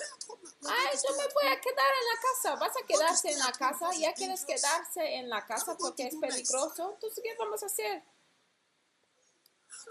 [0.67, 2.55] Ay, yo me voy a quedar en la casa.
[2.57, 3.89] ¿Vas a quedarse en la casa?
[3.97, 6.91] ¿Ya quieres quedarse en la casa porque es peligroso?
[6.93, 8.03] Entonces, ¿qué vamos a hacer?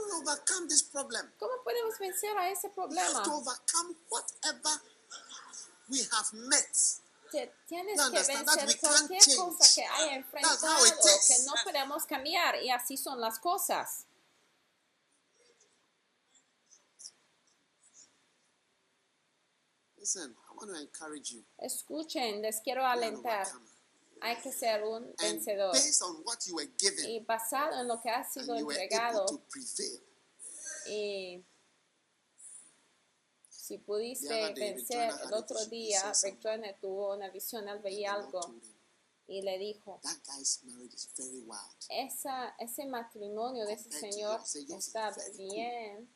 [0.01, 1.31] Overcome this problem?
[1.39, 3.23] ¿Cómo podemos vencer a ese We have problema?
[3.25, 4.81] to overcome whatever
[5.89, 6.77] we have met.
[7.31, 9.37] Te- tienes que vencer cualquier change.
[9.37, 10.67] cosa que haya enfrentado
[11.27, 14.07] que no podemos cambiar y así son las cosas.
[19.99, 21.43] Listen, I want to encourage you.
[21.61, 23.47] Escuchen, les quiero alentar.
[24.21, 25.75] Hay que ser un vencedor.
[27.07, 29.27] Y basado en lo que ha sido entregado
[30.89, 31.45] y
[33.51, 36.13] si pudiste vencer el otro día,
[36.43, 38.41] Joyner tuvo una visión, él veía algo
[39.27, 41.77] y le dijo, that guy's marriage is very wild.
[41.91, 46.09] Esa, ese matrimonio de ese señor está bien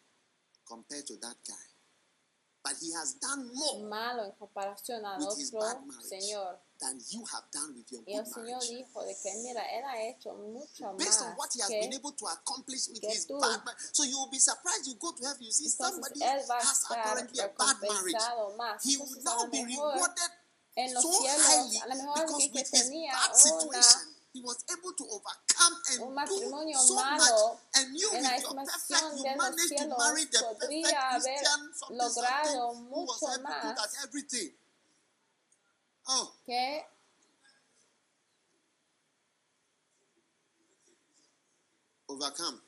[3.89, 5.37] malo en comparación al otro
[6.01, 6.59] señor.
[6.83, 8.75] Than you have done with your Y el good Señor marriage.
[8.75, 11.91] dijo de que, mira, él ha hecho mucho Based on más what he has been
[11.91, 13.39] que able to accomplish with que his tú.
[13.39, 13.87] bad marriage.
[13.93, 16.61] So you will be surprised you go to heaven, you see somebody él va a
[16.61, 18.19] has estar apparently a bad marriage.
[18.59, 18.83] más.
[18.85, 20.33] He will Entonces, a now lo be mejor rewarded
[20.75, 23.31] en los so cielos, highly a lo mejor because alguien que with his tenía bad
[23.31, 24.01] una, situation,
[24.35, 27.19] he was able to overcome un and matrimonio do so malo
[27.53, 27.61] much.
[27.77, 30.25] And you, en la with your estimación perfect, you de los managed to cielos marry
[30.25, 33.79] the perfect podría haber Christian, something, logrado something, who was mucho able good más.
[33.85, 34.51] at everything.
[36.07, 36.85] Oh, que
[42.07, 42.61] overcome.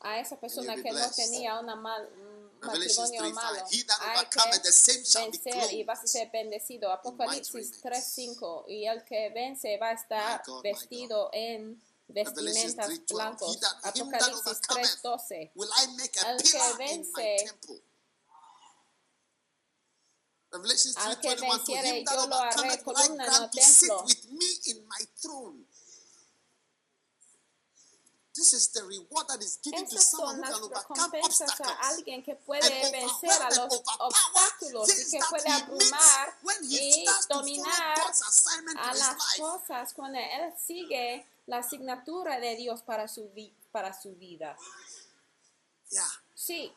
[0.00, 3.32] a esa persona que no tenía una mal, un matrimonio 3:5.
[3.34, 3.64] malo.
[3.70, 6.92] Hay que vencer y vas a ser bendecido.
[6.92, 7.82] Apocalipsis raiment.
[7.82, 13.14] 3.5 y el que vence va a estar God, vestido en vestimentas 3:12.
[13.14, 13.56] blancos.
[13.56, 17.36] He that- him that Apocalipsis overcometh 3.12 Will I make a Al que vence,
[20.52, 25.64] que 3:21 to him that overcometh I grant to sit with me in my throne.
[28.34, 31.76] This is the reward that is given to someone who can overcome recompensas a obstacles.
[31.82, 36.64] alguien que puede and vencer a los obstáculos y que puede he meets abrumar when
[36.64, 39.38] he y starts to follow dominar God's assignment a for his las life.
[39.38, 44.56] cosas cuando él sigue la asignatura de Dios para su, vi- para su vida.
[45.90, 46.08] Yeah.
[46.34, 46.72] Sí,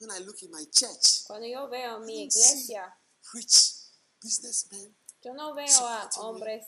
[0.00, 2.90] When I look in my church, cuando yo veo mi iglesia,
[3.34, 3.74] rich
[4.22, 4.94] businessmen.
[5.22, 6.64] yo no veo a hombres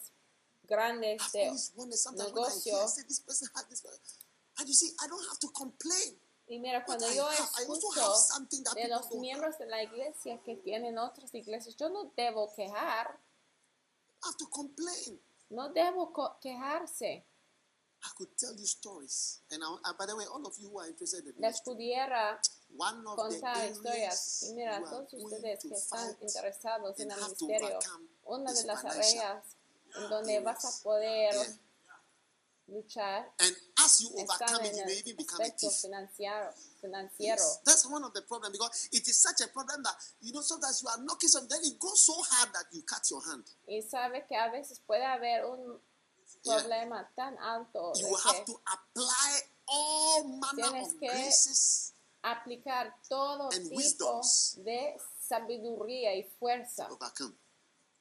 [0.68, 2.88] grandes de always wondered sometimes when I hear, I negocio.
[2.88, 3.80] say, this person has this.
[3.80, 4.00] person-
[4.58, 6.20] And you see, I don't have to complain.
[6.46, 7.36] Y mira, But cuando I yo I
[7.66, 11.74] also escucho have something that de los miembros de la iglesia que tienen otras iglesias,
[11.76, 13.18] yo no debo quejar,
[14.22, 15.18] I have to complain.
[15.48, 17.24] no debo quejarse.
[21.38, 22.40] Les pudiera
[23.16, 24.42] contar the historias.
[24.42, 29.44] Y mira, todos ustedes que están interesados en and el overcome una de las áreas
[29.94, 31.34] en donde vas a poder
[32.68, 33.54] luchar And
[33.84, 35.72] as you overcome it, you may even become a thief.
[35.82, 36.52] financiero.
[36.80, 37.36] financiero.
[37.36, 40.40] Yes, that's one of the problems because it is such a problem that you know
[40.42, 43.44] sometimes you are knocking something, then it goes so hard that you cut your hand.
[43.66, 45.80] Y sabe que a veces puede haber un
[46.44, 46.56] Yeah.
[46.58, 51.92] problema tan alto You have to apply all manner of que graces
[52.22, 54.54] aplicar todo And tipo wisdoms.
[54.64, 54.96] de
[55.28, 56.88] sabiduría y fuerza.
[56.90, 57.34] overcome.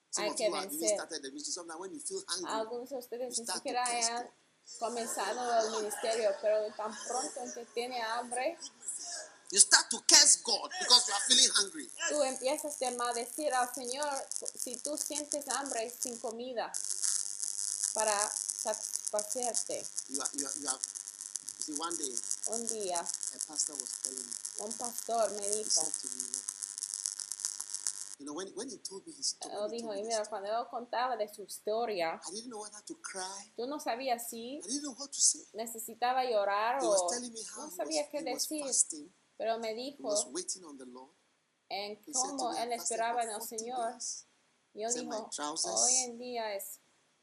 [0.09, 0.99] Some Hay que vencer.
[2.47, 4.31] Algunos de ustedes ni start to siquiera curse han God.
[4.79, 8.57] comenzado el ministerio, pero tan pronto que tiene hambre,
[9.51, 11.91] You start to curse God because you are feeling hungry.
[12.09, 14.13] tú empiezas a maldecir al Señor
[14.55, 16.71] si tú sientes hambre sin comida
[17.93, 19.83] para satisfacerte.
[20.09, 20.79] You are, you are, you are.
[21.57, 22.11] You see, one day
[22.51, 24.33] Un día, a pastor was telling me,
[24.65, 26.45] un pastor me dijo, said to me, look,
[28.19, 30.07] you know, when, when he told me his story, él he dijo, told y me
[30.07, 33.53] mira, this story, cuando él contaba de su historia, I didn't know whether to cry.
[33.55, 35.41] tú no sabías si I didn't know what to say.
[35.53, 37.09] necesitaba llorar He o
[37.57, 39.13] no sabía qué decir, fasting.
[39.37, 39.97] pero me dijo
[41.69, 43.91] en cómo me, "I él esperaba en el 40 Señor.
[43.93, 44.25] days.
[44.73, 45.29] Y él Said, "My dijo,
[45.65, 46.79] hoy en día es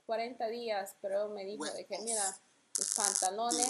[0.09, 2.41] 40 días, pero me dijo de que mira,
[2.79, 3.69] mis pantalones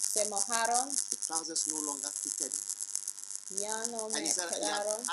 [0.00, 2.50] se mojaron, the trousers no longer fitted.
[3.60, 5.04] ya no me quedaron.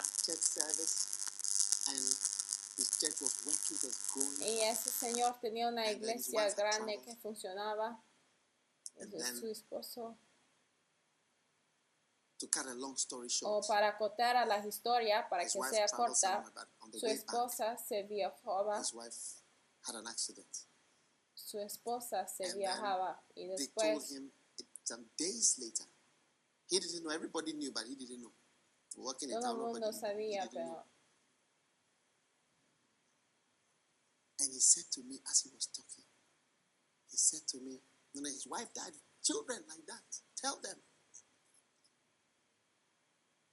[4.39, 8.01] Y ese señor tenía una iglesia grande que funcionaba.
[9.39, 10.17] Su esposo,
[12.39, 15.87] To cut a long story o short, para acotar a la historia, para que sea
[15.87, 16.43] corta,
[16.93, 18.81] su esposa se viajaba,
[19.87, 20.67] had an accident.
[21.33, 25.87] su esposa se And viajaba y They told him it, some days later.
[26.69, 27.11] He didn't know.
[27.11, 28.33] Everybody knew, but he didn't know.
[28.97, 30.33] Working in todo el town, mundo nobody knew.
[30.33, 30.51] He sabía, know.
[30.51, 30.85] pero
[34.39, 36.05] And he said to me as he was talking,
[37.09, 37.79] he said to me,
[38.13, 38.93] you know, his wife died,
[39.23, 40.03] children like that.
[40.35, 40.77] Tell them.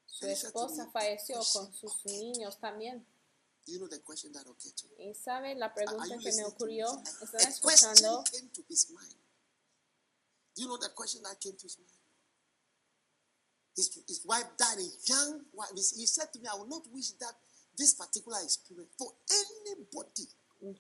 [0.06, 3.06] su And he said to esposa me, falleció con sus okay." niños también.
[3.66, 5.08] You know the question that occurred to me?
[5.10, 6.86] Y sabe la pregunta you que me ocurrió,
[7.22, 8.24] ¿están A escuchando?
[8.30, 9.16] came to his mind.
[10.54, 11.90] Do you know the question that came to his mind?
[13.74, 15.70] His, his wife died a young wife.
[15.74, 17.34] He said to me, I will not wish that
[17.76, 20.28] this particular experience for anybody.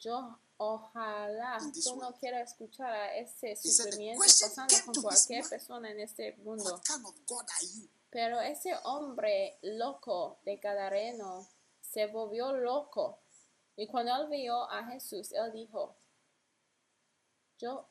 [0.00, 3.08] Yo ojalá tú no quieras escuchar a
[3.40, 6.80] the sufrimiento pasando con cualquier persona en este mundo.
[6.86, 7.14] Kind of
[7.62, 7.88] you?
[8.10, 11.48] Pero ese hombre loco de Gadareno
[11.94, 13.20] se volvió loco.
[13.76, 15.96] Y cuando él vio a Jesús, él dijo,
[17.58, 17.88] yo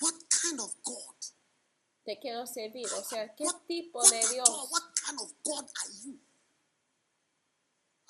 [0.00, 1.14] What kind of God?
[2.04, 2.86] te quiero servir.
[2.94, 4.48] O sea, ¿qué What, tipo what de Dios?
[4.70, 6.18] What kind of God are you?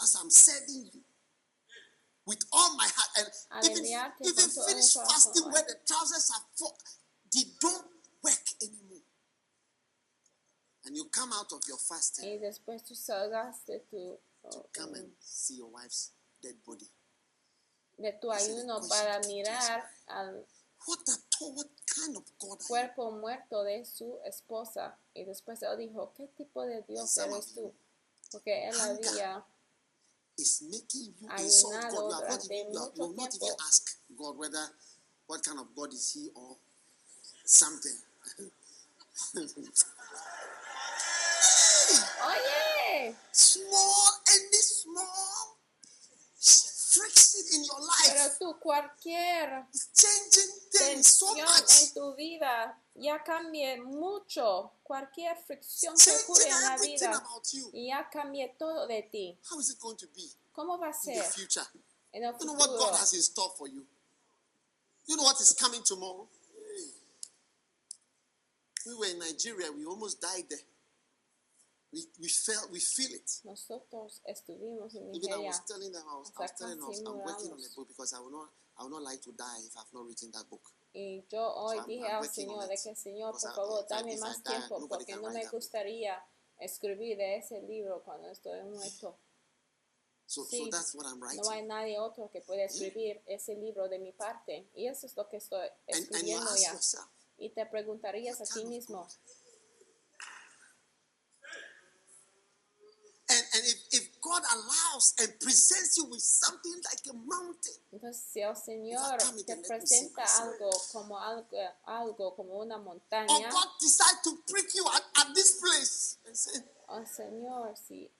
[0.00, 1.02] As I'm serving you
[2.26, 6.76] with all my heart and even, even finish fasting where the trousers are full,
[7.32, 7.86] they don't
[8.22, 9.02] work anymore.
[10.84, 14.20] And you come out of your fasting Y después tú salgas de tu,
[14.50, 16.12] to come and see your wife's
[16.42, 16.88] dead body.
[17.98, 20.46] de tu ayuno para mirar al
[22.68, 24.98] cuerpo muerto de su esposa.
[25.14, 27.74] Y después él dijo, ¿qué tipo de Dios eres tú?
[28.30, 29.46] Porque él había
[30.38, 31.82] is making you insult God.
[31.82, 32.64] ayunado durante
[33.08, 33.56] mucho tiempo.
[34.16, 34.68] God whether
[35.26, 36.56] what kind of God is He or
[37.44, 37.96] something.
[42.26, 42.75] Oye,
[43.32, 45.56] small, any small
[46.96, 49.66] friction in your pero life tú cualquier
[50.72, 54.72] things so much, en tu vida ya cambie mucho.
[54.82, 57.22] Cualquier fricción que ocurre en la vida
[57.72, 59.38] y ya cambie todo de ti.
[59.50, 61.66] How is it going to be ¿Cómo va a in the ser future?
[62.12, 62.78] en el You know what?
[62.78, 63.84] God has in store for you.
[65.06, 66.26] You know what is coming tomorrow.
[68.86, 69.70] We were in Nigeria.
[69.72, 70.60] We almost died there.
[71.92, 73.30] We, we felt we feel it.
[73.44, 75.46] Nosotros estuvimos en Even I Nigeria.
[75.48, 77.88] was telling them, I was, I was Hasta telling casi I'm working on a book
[77.88, 78.48] because I will not,
[78.78, 80.62] I will not like to die if I've not written that book.
[80.94, 84.42] Y yo hoy I'm- dije I'm al Señor de que Señor, por favor, dame más
[84.42, 86.18] die, tiempo porque no me gustaría
[86.58, 89.18] escribir de ese libro cuando estoy muerto.
[90.28, 91.40] So, so Sí, that's what I'm writing.
[91.44, 94.68] No hay nadie otro que pueda escribir ese libro de mi parte.
[94.74, 96.72] Y eso es lo que estoy and, and you escribiendo ya.
[96.72, 97.06] yourself,
[97.38, 99.10] Y te preguntarías a ti mismo, God?
[104.26, 109.24] God allows and presents you with something like a mountain, entonces si el Señor te
[109.24, 111.46] and let me see presenta algo como algo,
[111.86, 113.30] algo como una montaña.
[113.30, 118.10] or God decide to prick you at, at this place and say, oh Señor, si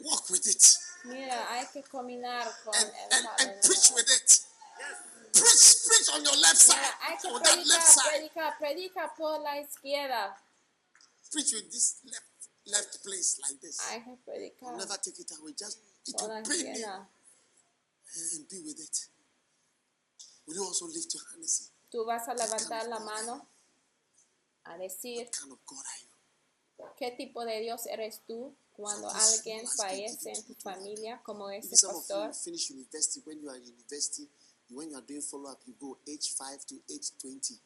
[0.00, 4.44] walk with it mira, hay que combinar con and, el and, and preach with it.
[5.32, 8.10] Preach, preach on your left side, Mira, hay que on that left predicar, side.
[8.10, 10.36] predicar, predica por la izquierda.
[11.32, 12.24] Preach with this left
[12.70, 13.80] left place like this.
[13.90, 15.52] Hay que I'll predicar never take it away.
[15.58, 19.08] Just it will pain me and be with it.
[20.46, 23.46] Will you also lift your hand and say, Tú vas a levantar la mano
[24.64, 26.08] a decir, What kind of God are you?
[26.96, 32.28] ¿Qué tipo de Dios eres tú cuando alguien fallece en tu familia, como of pastor?
[32.28, 33.20] you finish university.
[33.24, 34.28] When you are in university,
[34.70, 37.58] when you are doing follow up, you go age 5 to age 20,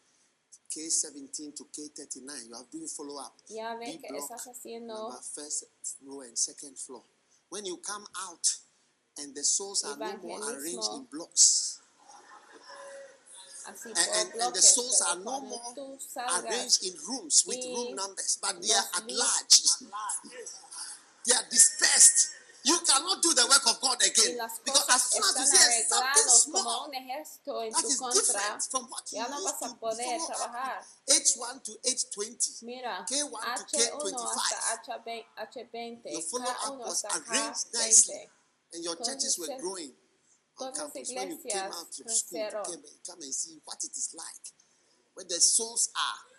[0.73, 2.49] K17 to K39.
[2.49, 3.35] You are doing follow up.
[3.49, 5.67] Ya ven que estás haciendo first
[6.07, 7.03] row and second floor.
[7.51, 8.47] When you come out
[9.19, 11.81] and the souls are no more arranged in blocks,
[13.69, 15.99] así and, and, and the souls are no more
[16.41, 20.33] arranged in rooms with room numbers, but they are los at large.
[21.27, 22.42] They are dispersed.
[22.65, 24.39] You cannot do the work of God again.
[24.65, 28.23] Because as soon as you say something small, un ejército en that tu is contra,
[28.23, 30.79] different from what you ya no used vas to a poder trabajar.
[31.11, 32.63] H1 to H20.
[32.63, 34.15] Mira, K1 to H1 K25.
[34.15, 38.31] hasta H20, H20 Your follow-up was arranged nicely.
[38.73, 39.93] And your churches were growing
[40.61, 41.13] on campus.
[41.15, 44.47] When you came out to school, came come and see what it is like.
[45.15, 46.32] Where the souls are.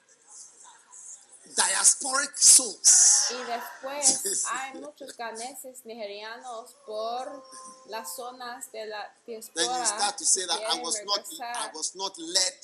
[1.46, 3.32] Diasporic souls.
[3.32, 7.44] Y después hay muchos ganeses nigerianos por
[7.88, 11.96] las zonas de la Then you start to say that I was not I was
[11.96, 12.58] not led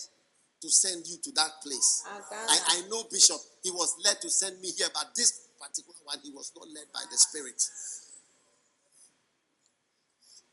[0.62, 2.04] to send you to that place.
[2.08, 6.20] I, I know Bishop, he was led to send me here, but this particular one
[6.24, 7.62] he was not led by the Spirit.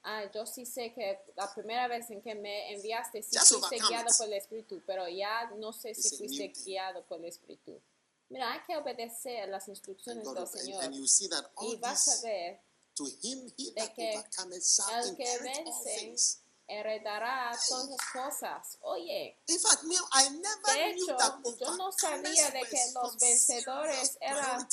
[0.08, 3.78] Ah, yo sí sé que la primera vez en que me enviaste sí Just fuiste
[3.80, 4.16] guiado it.
[4.16, 7.80] por el Espíritu, pero ya no sé It's si fuiste guiado por el Espíritu.
[8.28, 10.84] Mira, hay que obedecer las instrucciones del Señor.
[10.84, 12.60] and you see that all Y vas a ver,
[12.94, 16.38] to him he de that que overcometh shall el que inherit all vence things.
[16.68, 18.78] heredará todas las cosas.
[18.80, 23.16] Oye, In fact, I never De knew hecho, that yo no sabía de que los
[23.18, 24.66] vencedores eran,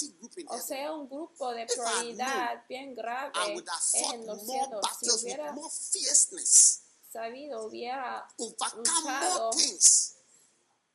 [0.48, 4.84] o sea, un grupo de prioridad bien grave en los cielos.
[5.00, 5.54] Si hubiera
[7.12, 9.52] sabido, hubiera luchado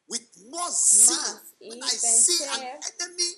[0.08, 1.40] with more zeal.
[1.60, 3.30] When I see an enemy,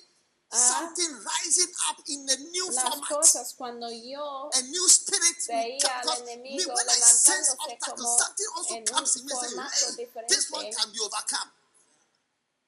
[0.51, 5.37] a something rising up in a new las format, cosas cuando yo a new spirit.
[5.47, 9.53] veía al me, when I sense como something also en comes un in me saying,
[9.53, 11.51] formato hey, this one can be overcome.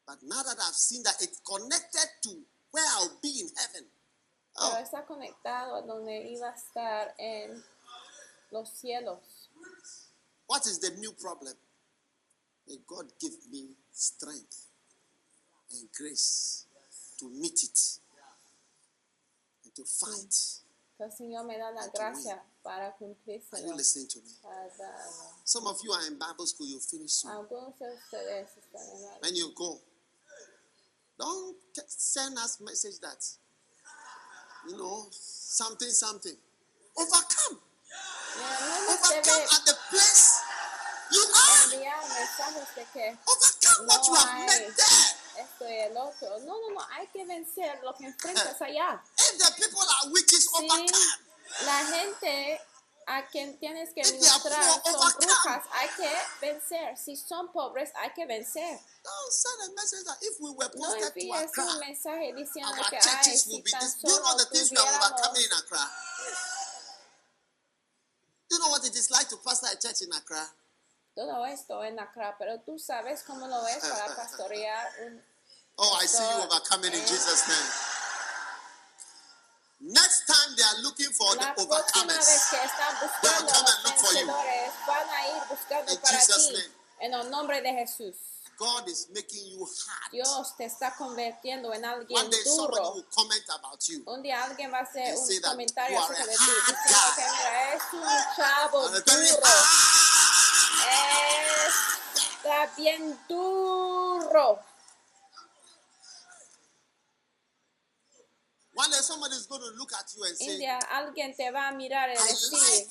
[0.06, 2.30] But now that I've seen that it's connected to
[2.72, 3.88] where I'll be in heaven,
[4.56, 7.64] pero oh, está conectado a donde iba a estar en
[8.52, 9.50] los cielos.
[10.48, 11.54] what is the new problem?
[12.68, 14.68] May God give me strength
[15.72, 16.66] and grace
[17.20, 17.80] to meet it
[19.66, 20.34] and to fight.
[20.98, 24.32] Que el Señor me da la gracia para Are you listening to me?
[25.44, 27.32] Some of you are in Bible school, you finish soon.
[27.32, 29.82] Algunos de ustedes están en When you go,
[31.20, 31.58] don't
[31.88, 33.26] send us message that,
[34.70, 36.38] you know, something, something.
[36.96, 37.60] Overcome.
[38.38, 40.43] Mira, no Overcome at the place
[41.14, 41.74] you are.
[41.74, 44.72] enviar mensajes de que Overcome what you have No met hay.
[44.72, 45.44] there.
[45.44, 46.40] esto y el otro.
[46.40, 49.02] No, no, no, hay que vencer lo que enfrentas allá.
[49.18, 50.92] If the people are witches, Sí, overcome.
[51.66, 52.62] la gente
[53.06, 55.26] a quien tienes que If they are ministrar poor, son overcome.
[55.26, 56.12] brujas, hay que
[56.42, 56.98] vencer.
[56.98, 58.80] Si son pobres, hay que vencer.
[59.04, 62.34] Don't send a message that if we were No posted to envíes Accra, un mensaje
[62.34, 63.96] diciendo our que, ay, churches si will be tan this.
[64.02, 65.92] Do you know solo the things we are overcoming tuviéramos in Accra?
[68.50, 70.48] Do you know what it is like to pastor a church in Accra?
[71.16, 75.24] Todo esto en Accra, pero tú sabes cómo lo es para pastorear un
[75.76, 77.70] Oh, I see you overcoming in eh, Jesus' name.
[79.82, 82.24] Next time they are looking for La the overcomers.
[82.54, 84.28] están buscando come and look for you.
[84.88, 86.72] van a ir buscando In para Jesus' ti name.
[87.02, 88.16] en el nombre de Jesús.
[88.56, 90.12] God is making you hard.
[90.12, 92.94] Dios te está convirtiendo en alguien One day somebody duro.
[92.94, 94.04] will comment about you.
[94.06, 97.16] Un día alguien va a hacer un comentario de ti hard diciendo guy.
[97.16, 99.04] que mira, es un chavo duro.
[102.38, 104.60] Está bien duro.
[108.76, 111.52] One day somebody is going to look at you and Un say, día alguien te
[111.52, 112.88] va a mirar y decir,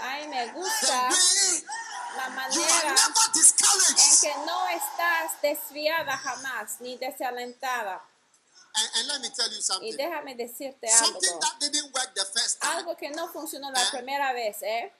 [0.00, 1.08] ay, me gusta
[2.16, 8.00] la manera en que no estás desviada jamás ni desalentada.
[8.74, 11.40] And, and let me tell you Y déjame decirte Something algo.
[11.40, 13.86] that didn't work the first time, Algo que no funcionó la Eh.
[13.90, 14.92] primera vez, ¿eh?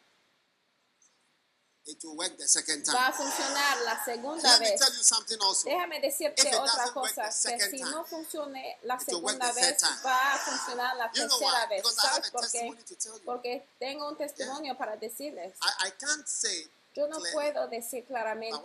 [1.89, 3.09] It will work the second Va time.
[3.09, 4.81] a funcionar la segunda Let me vez.
[4.81, 5.69] tell you something also.
[5.69, 10.97] Déjame decirte otra cosa, que si time, no funcione la segunda vez, va a funcionar
[10.97, 11.83] la You tercera vez.
[11.95, 12.59] ¿Sabes a por qué?
[12.59, 13.25] testimony to tell you.
[13.25, 15.55] Porque tengo un testimonio para decirles.
[15.63, 18.59] I, I can't say Yo no clearly, puedo decir claramente,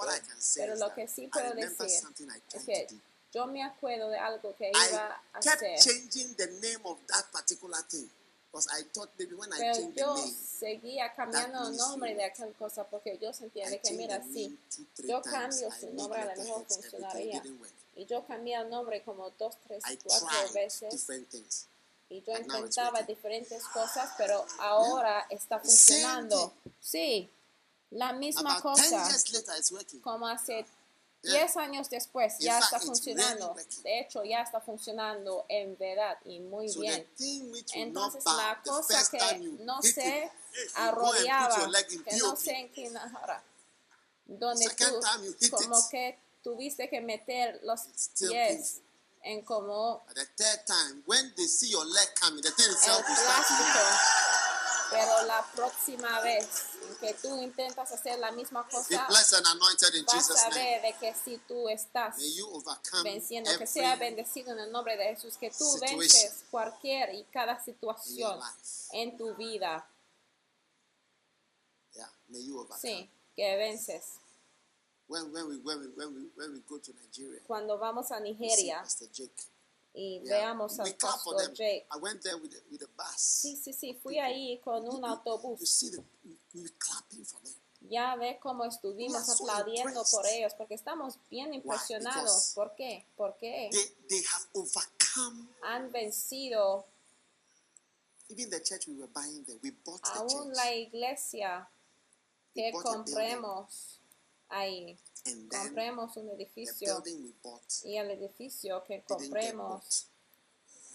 [0.55, 1.85] pero lo that que sí puedo decir
[2.53, 2.87] es que
[3.33, 4.95] yo me acuerdo de algo que iba I
[5.33, 5.79] a kept hacer,
[8.53, 12.13] the I thought maybe when I pero changed the yo name, seguía cambiando el nombre
[12.13, 14.59] de aquel cosa porque yo sentía I de que changed mira the sí,
[15.07, 17.43] yo cambio I su nombre a lo mejor funcionaría.
[17.95, 21.07] Y yo cambié el nombre como dos, tres, I cuatro veces.
[22.09, 26.53] Y yo intentaba diferentes cosas, pero ahora está The funcionando.
[26.79, 27.29] Sí,
[27.89, 30.01] la misma About 10 cosa.
[30.03, 30.65] Como hace.
[31.23, 33.55] 10 años después, ya está funcionando.
[33.83, 37.07] De hecho, ya está funcionando en verdad y muy bien.
[37.73, 40.29] Entonces la cosa que no se
[40.75, 41.71] arrodillaba,
[42.05, 43.43] que no se inclinara,
[44.25, 47.81] donde tú como que tuviste que meter los
[48.19, 48.81] pies
[49.23, 52.75] en como At the third time, when they see your leg coming, the thing el
[52.75, 54.42] plástico.
[54.93, 56.47] Pero la próxima vez
[56.99, 62.15] que tú intentas hacer la misma cosa, vas a ver de que si tú estás
[63.03, 67.63] venciendo, que sea bendecido en el nombre de Jesús, que tú vences cualquier y cada
[67.63, 68.39] situación
[68.91, 69.87] en tu vida.
[71.93, 72.79] Yeah, may you overcome.
[72.79, 74.19] Sí, que vences.
[75.07, 78.19] When, when, we, when, we, when, we, when we go to Nigeria, Cuando vamos a
[78.19, 79.52] Nigeria Pastor Jake.
[79.93, 81.53] Y Yeah, veamos al pastor.
[81.53, 81.85] Jake.
[81.91, 83.15] I went there with the, with the bus.
[83.17, 85.59] Sí, sí, sí, fui ahí con un You autobús.
[85.69, 86.03] see, the,
[86.53, 87.53] we, clapping for them.
[87.89, 90.11] Ya ve cómo estuvimos so aplaudiendo impressed.
[90.17, 92.53] por ellos, porque estamos bien impresionados.
[92.55, 93.05] ¿Por qué?
[93.17, 96.85] Porque They, they have overcome han vencido
[98.29, 99.59] even the church we were buying there.
[99.61, 100.55] We bought the aún church.
[100.55, 101.69] la iglesia
[102.53, 103.99] que a compremos
[104.49, 104.97] ahí.
[105.49, 107.01] Compremos un edificio
[107.83, 110.07] y el edificio que compremos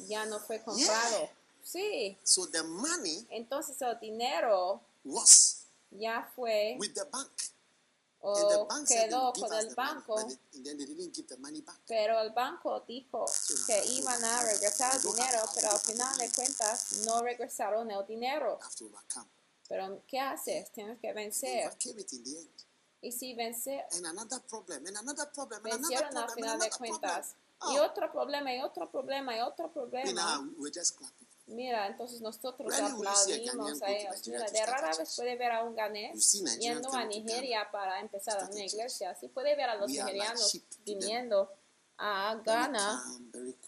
[0.06, 1.30] ya no fue comprado.
[1.62, 7.30] Sí, So the money entonces el dinero was ya fue with the bank.
[8.20, 11.14] and the o bank quedó con el money, banco, but they, and then they didn't
[11.14, 11.78] give the money back.
[11.86, 13.24] pero el banco dijo
[13.66, 18.58] que iban a regresar el dinero, pero al final de cuentas no regresaron el dinero.
[19.68, 20.70] Pero ¿qué haces?
[20.72, 21.70] Tienes que vencer.
[23.00, 23.62] Y si problem,
[24.48, 25.28] problem, another
[25.62, 27.36] vencieron al final de cuentas.
[27.70, 30.10] Y Oh, otro problema, y otro problema, y otro problema.
[30.12, 31.26] know, we're just clapping.
[31.48, 34.26] Mira, entonces nosotros aplaudimos a ellos.
[34.26, 38.64] Mira, de rara vez puede ver a un ganés yendo a Nigeria para empezar una
[38.64, 39.14] iglesia.
[39.14, 41.50] Sí puede ver a los nigerianos viniendo
[41.96, 43.02] a Ghana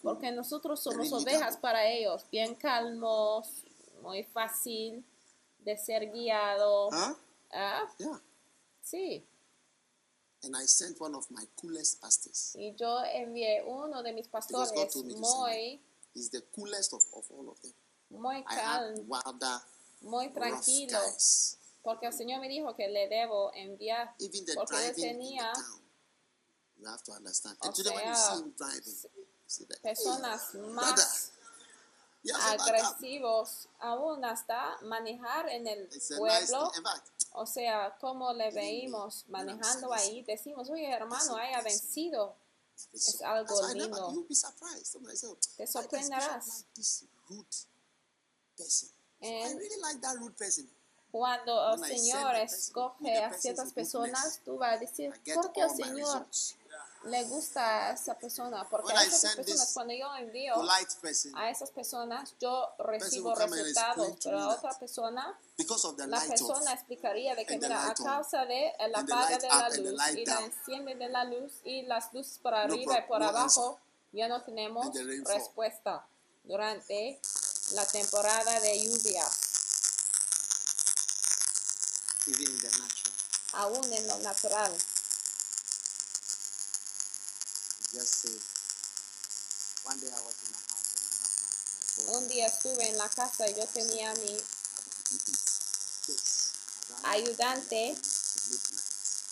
[0.03, 3.65] porque nosotros somos ovejas para ellos, bien calmos,
[4.01, 5.03] muy fácil
[5.59, 6.89] de ser guiado.
[7.53, 8.21] Ah, Yeah.
[8.83, 9.23] Sí.
[10.43, 12.55] And I sent one of my coolest pastors.
[12.55, 15.79] Y yo envié uno de mis pastores muy,
[16.15, 17.73] He's the coolest of, of all of them.
[18.09, 19.21] muy calmo,
[20.01, 20.99] muy tranquilo.
[21.83, 24.15] Porque el Señor me dijo que le debo enviar.
[24.19, 25.81] Even the Porque the tenía town.
[26.77, 27.57] You have to understand.
[27.61, 29.81] And today when you sea, see him driving, you see that.
[29.83, 31.31] personas "Hey, brother, más you have to back up."
[32.43, 36.71] Agresivos aún hasta manejar en el pueblo.
[37.33, 42.35] O sea, como le veíamos manejando ahí, decimos, oye hermano, haya vencido.
[42.93, 44.07] Es algo lindo.
[44.07, 44.25] "Oh,
[45.57, 46.65] Te sorprenderás.
[50.17, 50.69] rude person.
[51.11, 55.61] Cuando el I send Señor escoge a ciertas personas, tú vas a decir, ¿por qué
[55.61, 56.27] el my Señor.
[57.03, 58.67] Le gusta a esa persona?
[58.69, 60.55] Porque a esas personas, cuando yo envío
[61.01, 65.39] person, a esas personas, yo recibo resultados, pero a otra persona
[66.07, 70.01] la persona explicaría de que mira a causa de and the apaga de la luz
[70.15, 73.79] y la enciende de la luz y las luces por arriba y por abajo
[74.11, 74.87] ya no tenemos
[75.25, 76.05] respuesta
[76.43, 77.19] durante
[77.73, 79.23] la temporada de lluvia.
[83.53, 84.71] Aún en lo natural
[87.93, 88.31] Just say,
[89.83, 92.23] one day I was in my house and I have my, my boy.
[92.23, 94.37] un día estuve en la casa y yo tenía mi
[97.03, 97.95] ayudante.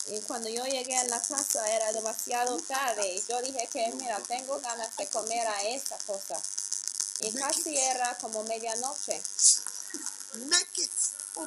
[0.08, 4.18] Y cuando yo llegué a la casa era demasiado tarde y yo dije que mira
[4.28, 6.40] tengo ganas de comer a esa cosa
[7.20, 9.22] y casi era como medianoche.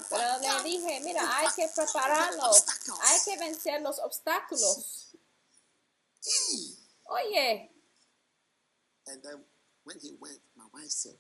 [0.10, 2.52] Pero le dije, mira, hay que prepararlo,
[3.02, 5.03] hay que vencer los obstáculos.
[7.05, 7.69] Oye,
[9.07, 9.43] And then
[9.84, 11.17] when he went, my wife said,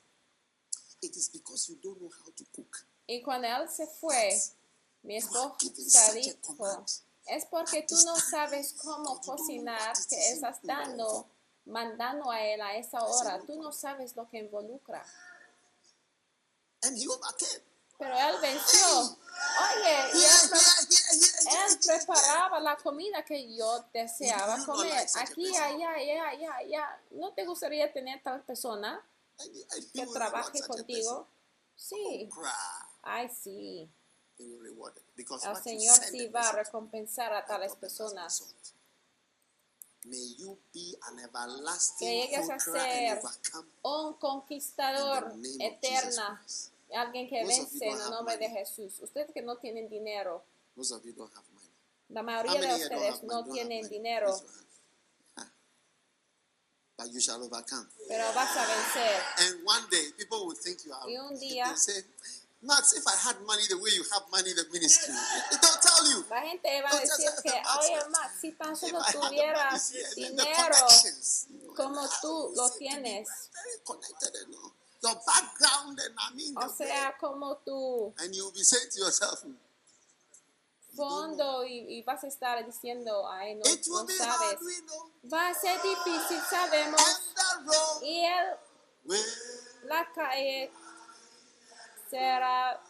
[1.01, 2.85] It is because you don't know how to cook.
[3.07, 4.29] y cuando él se fue,
[5.03, 6.85] mi esposa dijo,
[7.27, 11.27] es porque tú no sabes cómo cocinar que estás dando,
[11.65, 13.41] mandando a él a esa hora.
[13.45, 15.05] Tú no sabes lo que involucra.
[16.81, 19.17] Pero él venció.
[19.61, 25.07] Oye, y él, él preparaba la comida que yo deseaba comer.
[25.15, 27.01] Aquí, allá, allá, allá, allá.
[27.11, 29.05] ¿No te gustaría tener tal persona?
[29.93, 31.27] Que trabaje contigo.
[31.75, 32.29] Sí.
[32.33, 32.89] Cry.
[33.01, 33.89] Ay, sí.
[34.39, 38.39] El Señor sí va a recompensar a tales personas.
[38.39, 38.73] result.
[40.05, 43.21] May you be an everlasting Que llegues a ser
[43.83, 46.43] un conquistador eterna,
[46.93, 48.49] alguien que vence en el nombre de.
[48.49, 48.99] Jesús.
[48.99, 50.43] Ustedes que no tienen dinero,
[50.75, 51.69] Most of you don't have money.
[52.09, 53.27] la mayoría de ustedes no money?
[53.27, 54.49] Don't have tienen dinero, Raise your
[55.37, 55.49] hand.
[56.97, 57.87] But you shall overcome.
[58.07, 59.21] pero vas a vencer.
[59.39, 61.07] And one day, people will think you are.
[61.09, 62.03] Y un día- They say,
[62.61, 65.13] Max, if I had money the way you have money the ministry,
[65.51, 66.23] they don't tell you.
[66.29, 69.37] La gente va a decir que, oye, Max, si tan solo I had the money
[69.37, 73.27] tuvieras here, the- the dinero connections, you know, como tú lo say to be tienes,
[73.53, 74.71] Very connected, you know.
[75.03, 79.43] Your background, and I mean, o sea, como tu and you'll be saying to yourself,
[80.95, 84.59] fondo y, y vas a estar diciendo, ay, no, no be sabes.
[85.31, 87.21] Va a ser difícil, sabemos.
[88.01, 88.57] Y el,
[89.85, 90.71] la calle
[92.09, 92.81] será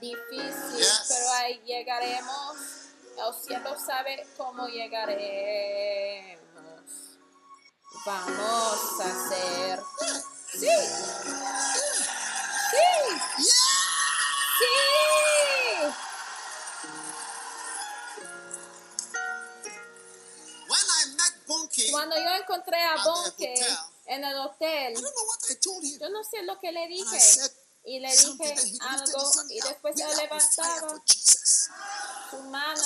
[0.00, 2.56] difícil, pero ahí llegaremos.
[3.16, 6.40] El cielo sabe cómo llegaremos.
[8.06, 9.80] Vamos a hacer.
[10.52, 10.68] Sí.
[12.70, 12.78] Sí.
[14.58, 14.66] Sí.
[21.90, 23.54] Cuando yo encontré a Bonke
[24.06, 24.94] en el hotel,
[26.00, 27.18] yo no sé lo que le dije.
[27.82, 31.02] Y le dije algo y después él levantaba
[32.30, 32.82] su mano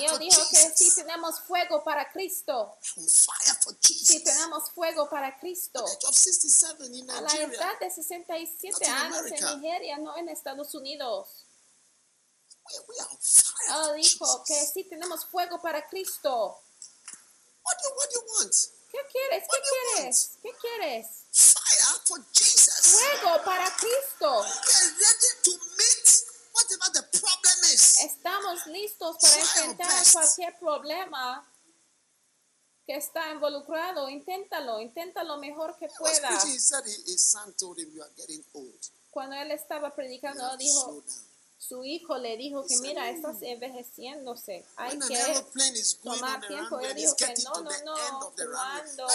[0.00, 0.94] y for dijo que Jesus.
[0.96, 2.76] tenemos fuego para Cristo.
[3.80, 4.24] Jesus.
[4.24, 5.84] tenemos fuego para Cristo.
[5.84, 9.60] At the age of 67 in A la edad de 67 Not in años en
[9.60, 11.46] Nigeria, no en Estados Unidos.
[12.68, 12.82] Él
[13.68, 16.60] for dijo que sí tenemos fuego para Cristo.
[17.66, 18.54] What do, what do you want?
[18.90, 19.42] ¿Qué quieres?
[19.42, 20.30] ¿Qué What do you quieres?
[20.42, 21.06] ¿Qué quieres?
[21.32, 22.94] Fire for Jesus.
[22.94, 24.30] Fuego para Cristo.
[24.40, 26.06] We are ready to meet
[26.54, 27.98] whatever the problem is.
[28.00, 31.44] Estamos listos para enfrentar cualquier problema
[32.86, 34.08] que está involucrado.
[34.08, 36.28] Inténtalo, inténtalo mejor que He was pueda.
[36.28, 38.78] preaching, he said he- his son told him, You are getting old.
[39.10, 41.02] Cuando él estaba predicando, dijo.
[41.58, 44.64] Su hijo le dijo que mira, estás envejeciéndose.
[44.76, 45.44] Hay que
[46.02, 46.78] tomar tiempo.
[46.80, 48.32] Él dijo que no, no, no.
[48.34, 49.08] Cuando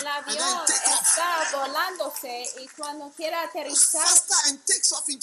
[0.00, 4.06] el avión está volándose y cuando quiere aterrizar,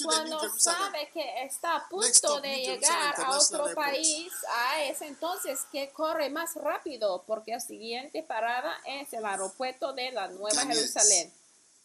[0.03, 5.91] cuando sabe que está a punto de llegar a otro país, a es entonces que
[5.91, 10.65] corre más rápido, porque la siguiente parada es el aeropuerto de la Nueva.
[10.65, 11.40] Jerusalén.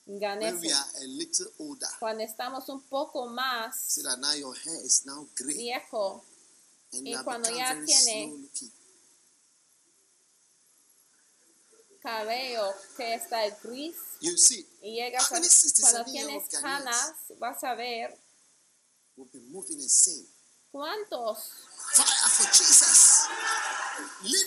[0.07, 0.61] When Ganese.
[0.61, 4.81] we are a little older, Cuando estamos un poco más see that now your hair
[4.85, 5.57] is now gray.
[5.57, 6.25] viejo
[6.93, 8.33] y cuando ya tiene-
[12.03, 17.65] cabello que está gris You see, y llegas a, many 67 cuando tienes canas vas
[17.65, 18.17] a ver
[20.71, 21.39] cuántos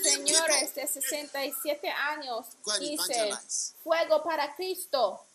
[0.04, 2.46] señores de 67 años
[2.80, 3.74] dicen evangelize.
[3.84, 5.26] fuego para Cristo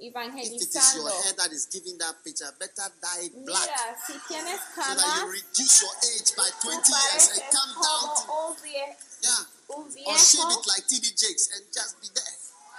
[0.00, 3.68] If it is evangelizando your hair that is giving that picture, better dye it black
[3.68, 8.04] mira si tienes so that you reduce your age by 20 years and come down
[8.16, 8.24] to,
[8.64, 12.36] yeah, or shave it like TD Jakes and just be there.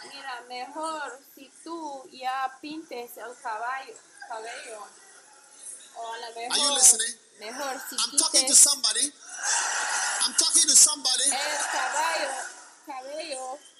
[0.10, 3.94] Mira, mejor si tú ya pintes el caballo,
[4.26, 4.82] cabello.
[5.94, 7.22] O a lo Are you listening?
[7.40, 9.14] mejor si I'm talking to somebody.
[10.26, 11.30] I'm talking to somebody.
[11.30, 12.34] el caballo,
[12.90, 13.71] cabello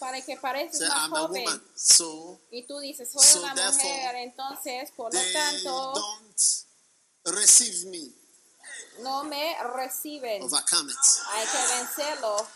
[0.00, 1.44] para que pareces Say, más I'm a joven.
[1.44, 1.62] woman.
[1.76, 8.10] So Y tú dices, soy So una mujer, entonces, por lo tanto, don't receive me.
[9.02, 10.42] no me reciben.
[10.42, 10.98] Overcome it.
[11.32, 12.46] Hay que vencerlo.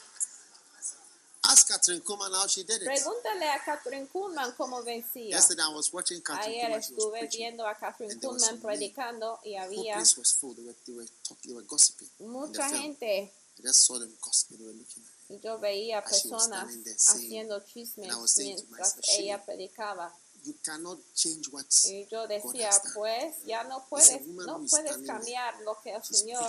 [1.47, 2.89] Ask Catherine Kuhlman how she did it.
[2.89, 5.37] Pregúntale a Catherine Kuhlman cómo vencía.
[5.37, 10.03] Yesterday I was watching Catherine Ayer estuve viendo a Catherine Kuhlman predicando y había
[12.21, 14.59] mucha gente I just saw them gossiping.
[14.59, 16.68] They were looking at y yo veía personas
[17.09, 20.14] haciendo chismes mientras ella predicaba.
[20.44, 25.80] You cannot change what y yo decía pues ya no puedes no puedes cambiar lo
[25.80, 26.44] que el Señor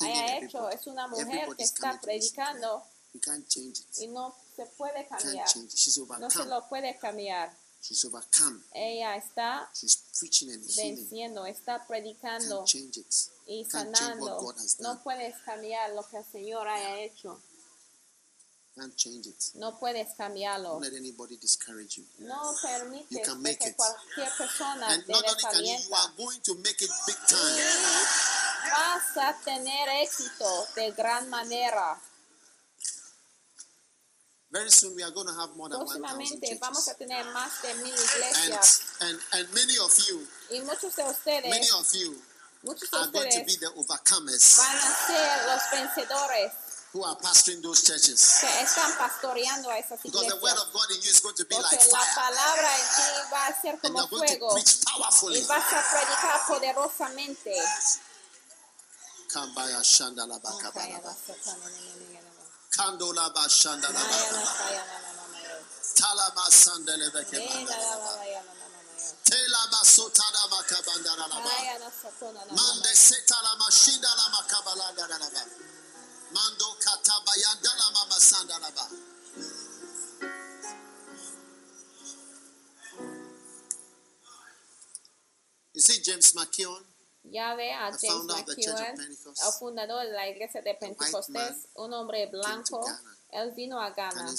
[0.00, 0.70] haya hecho.
[0.70, 3.98] es una mujer que está predicando You can't change it.
[3.98, 5.46] y no se puede cambiar.
[6.20, 7.54] no se lo puede cambiar.
[7.82, 8.62] She's overcome.
[8.72, 12.64] ella está She's preaching and venciendo está predicando
[13.46, 14.54] y sanando.
[14.78, 17.42] No puedes cambiar lo que el Señor haya hecho
[18.74, 19.36] Can't change it.
[19.56, 22.04] no puedes cambiarlo Don't let anybody discourage you.
[22.20, 23.76] no You permites can de make que it.
[23.76, 27.16] cualquier persona And te not only can you, you are going to make it big
[27.28, 27.56] time.
[28.72, 32.00] vas a tener éxito de gran manera.
[34.50, 37.62] Very soon we are going to have more than 1,000 Próximamente vamos a tener más
[37.62, 41.86] de mil And, iglesias and, and many of you, y muchos de ustedes many of
[41.94, 42.20] you
[42.62, 46.52] Muchos de are going to be the overcomers van a ser los vencedores
[46.92, 48.38] who are pastoring those churches.
[48.40, 50.66] que están pastoreando a esas Because the word iglesias.
[50.66, 52.14] of God in you is going to be like Porque la fire.
[52.14, 53.02] palabra en ti
[53.32, 55.40] va a ser And como you're going to fuego preach y powerfully.
[55.48, 57.54] vas a predicar poderosamente.
[59.32, 61.14] Kambaya shandalaba kabalaba.
[62.76, 64.16] Kandolaba shandalaba.
[65.96, 68.20] Talama sandelebe kebandalaba.
[69.24, 71.50] Telaba sotadama kabandalaba.
[72.52, 75.42] Mande setalama shindalama kabalandalaba.
[76.32, 78.88] Mando katabayandalama masandalaba.
[85.74, 86.84] You see James McKeown,
[87.24, 90.12] Ya ve a The James founder of the Church of McEwen, Pentecost, el fundador de
[90.12, 92.84] la iglesia de white man Pentecostés, un hombre blanco.
[93.32, 94.30] Él vino a Ghana,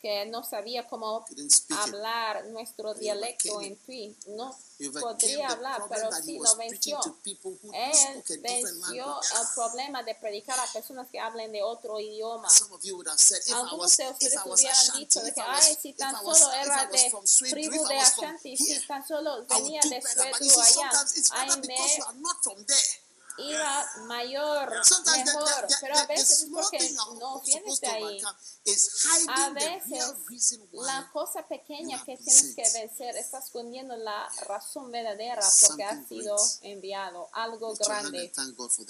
[0.00, 1.24] que no sabía cómo
[1.70, 4.16] hablar nuestro dialecto en Twi.
[4.28, 4.56] No
[5.00, 7.00] podría hablar, pero sí lo venció.
[7.72, 12.48] Él venció el problema de predicar a personas que hablen de otro idioma.
[13.52, 17.12] Algunos de ustedes hubieran dicho que, ay, si tan solo era de
[17.50, 20.90] tribu de Ashanti, si tan solo venía de see, allá,
[21.32, 21.76] ay, me
[23.38, 28.22] iba mayor, mejor, pero a veces es porque no vienes de ahí.
[29.28, 35.84] A veces la cosa pequeña que tienes que vencer está escondiendo la razón verdadera porque
[35.84, 38.32] has sido enviado, algo grande.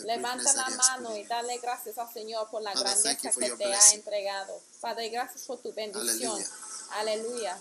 [0.05, 4.61] Levanta la mano y dale gracias al Señor por la grandeza que te ha entregado.
[4.81, 6.39] Padre, gracias por tu bendición.
[6.91, 7.59] Aleluya.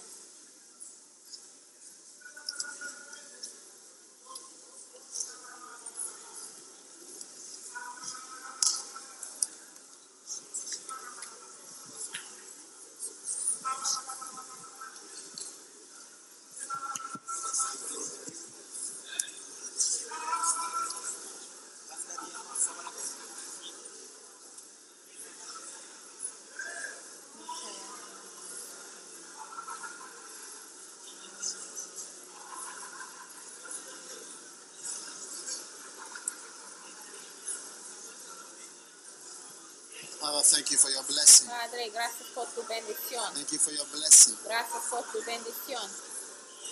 [40.44, 41.48] Father, thank you for your blessing.
[41.48, 43.34] Padre, gracias por tu bendición.
[43.34, 44.36] Thank you for your blessing.
[44.44, 45.90] Gracias por tu bendición.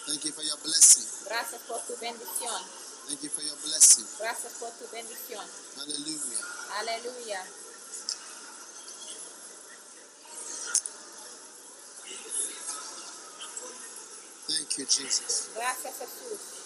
[0.07, 1.07] Thank you for your blessing.
[1.25, 2.61] Gracias por tu bendición.
[3.07, 4.05] Thank you for your blessing.
[4.19, 5.45] Gracias por tu bendición.
[5.77, 6.45] Hallelujah.
[6.79, 7.43] Aleluya.
[14.47, 15.49] Thank you, Jesus.
[15.55, 16.60] Gracias Jesús.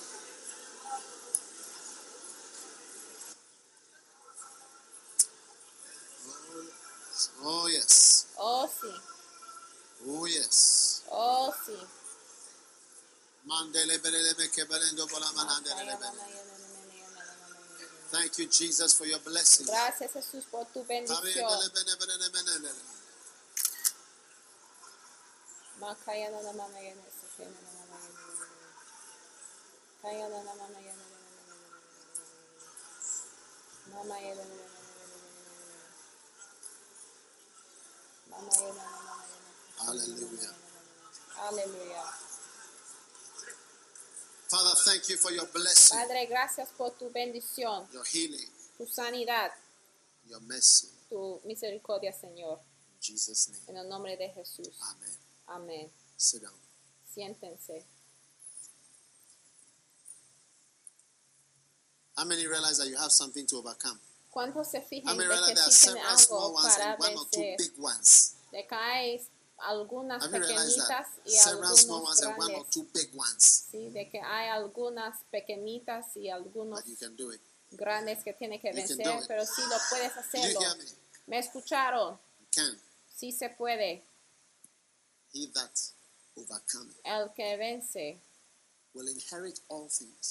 [18.12, 19.66] Thank you, Jesus, for your blessing.
[19.66, 20.86] Gracias, Jesús, por tu.
[39.78, 40.54] Hallelujah.
[41.36, 42.35] Hallelujah.
[44.56, 49.52] Father, thank you for your blessing, Padre, gracias por tu bendición, your healing, tu sanidad,
[50.30, 50.88] your mercy.
[51.10, 52.60] tu misericordia, Señor.
[52.94, 53.62] In Jesus' name.
[53.68, 54.70] En el nombre de Jesús.
[54.82, 55.10] Amen.
[55.48, 55.92] Amén.
[56.16, 56.54] Sit down.
[57.14, 57.84] Siéntense.
[62.16, 64.00] How many realize that you have something to overcome?
[64.32, 66.76] ¿Cuántos se How fijan many de realize que there are tienen several small algo ones
[66.76, 67.58] para and one or two vencer?
[67.58, 68.36] big ones?
[68.54, 69.28] De que hay
[69.66, 73.66] algunas pequeñitas y algunos grandes.
[73.72, 76.84] Sí, de que hay algunas pequeñitas y algunos
[77.72, 80.60] grandes que tiene que vencer, pero sí lo puedes hacerlo.
[80.78, 80.86] me?
[81.28, 82.20] ¿Me escucharon?
[83.16, 84.04] Sí se puede.
[87.04, 88.20] El que vence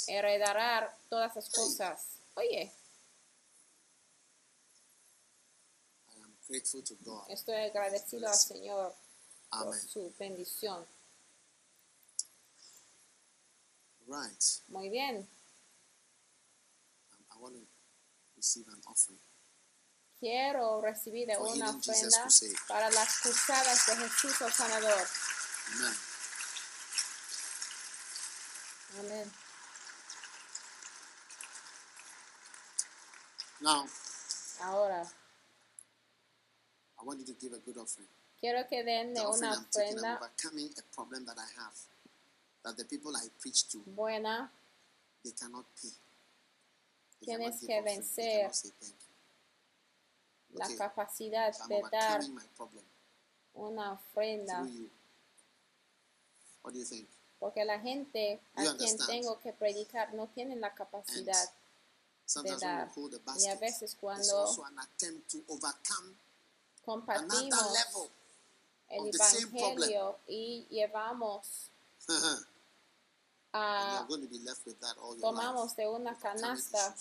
[0.06, 2.06] heredará todas las cosas.
[2.36, 2.72] Oye,
[6.08, 7.30] I am grateful to God.
[7.30, 8.94] estoy agradecido al Señor
[9.88, 10.84] su bendición.
[14.06, 14.44] Right.
[14.68, 15.16] Muy bien.
[17.12, 17.60] Um, I want to
[18.36, 19.18] receive an offering.
[20.20, 22.28] Quiero recibir For una ofrenda
[22.68, 25.06] para las cruzadas de Jesús el Sanador.
[25.74, 25.94] Amen.
[29.00, 29.32] Amén.
[33.60, 33.86] Now,
[34.62, 35.06] Ahora,
[37.00, 38.08] I want you to give a good offering.
[38.44, 41.74] Quiero que den de una ofrenda overcoming a problem that I have.
[42.62, 44.50] That the people I preach to, buena
[45.22, 45.92] they cannot pay.
[47.20, 48.50] Tienes que vencer
[50.52, 52.20] la capacidad de dar
[53.54, 54.90] una ofrenda, through you.
[56.62, 57.08] What do you think?
[57.38, 61.50] porque la gente a quien tengo que predicar no tienen la capacidad.
[62.26, 63.38] sometimes de when dar.
[63.38, 64.46] Y a veces cuando
[66.84, 68.10] compartimos level.
[68.88, 71.70] El evangelio y llevamos
[73.52, 74.06] a
[75.20, 76.96] tomamos de una canasta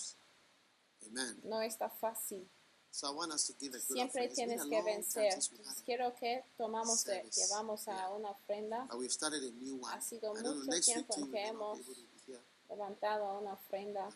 [1.44, 2.48] no está fácil.
[2.90, 5.36] So I want us to give a good Siempre tienes que vencer.
[5.36, 5.84] it.
[5.84, 8.86] quiero que tomamos de, llevamos a una ofrenda.
[8.88, 11.80] Ha sido mucho tiempo que hemos
[12.68, 14.08] levantado a una ofrenda.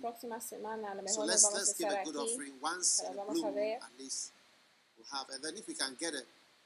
[0.00, 2.10] Próxima semana a lo mejor vamos a estar aquí.
[2.10, 2.24] pero
[2.62, 3.78] vamos a ver.
[3.78, 4.32] moon, at least
[4.95, 5.26] we'll have.
[5.32, 6.22] And then if we can get a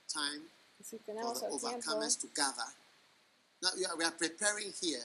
[0.09, 0.43] time
[0.81, 2.73] Y Si for the el tiempo, overcomers to gather.
[3.62, 5.05] Now we are, we are preparing here.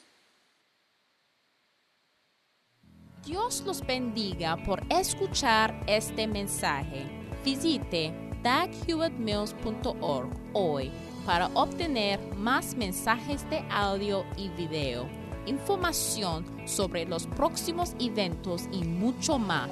[3.26, 7.10] Dios los bendiga por escuchar este mensaje.
[7.44, 8.14] Visite
[8.44, 10.92] daghewittmills.org hoy
[11.26, 15.10] para obtener más mensajes de audio y video,
[15.48, 19.72] información sobre los próximos eventos y mucho más.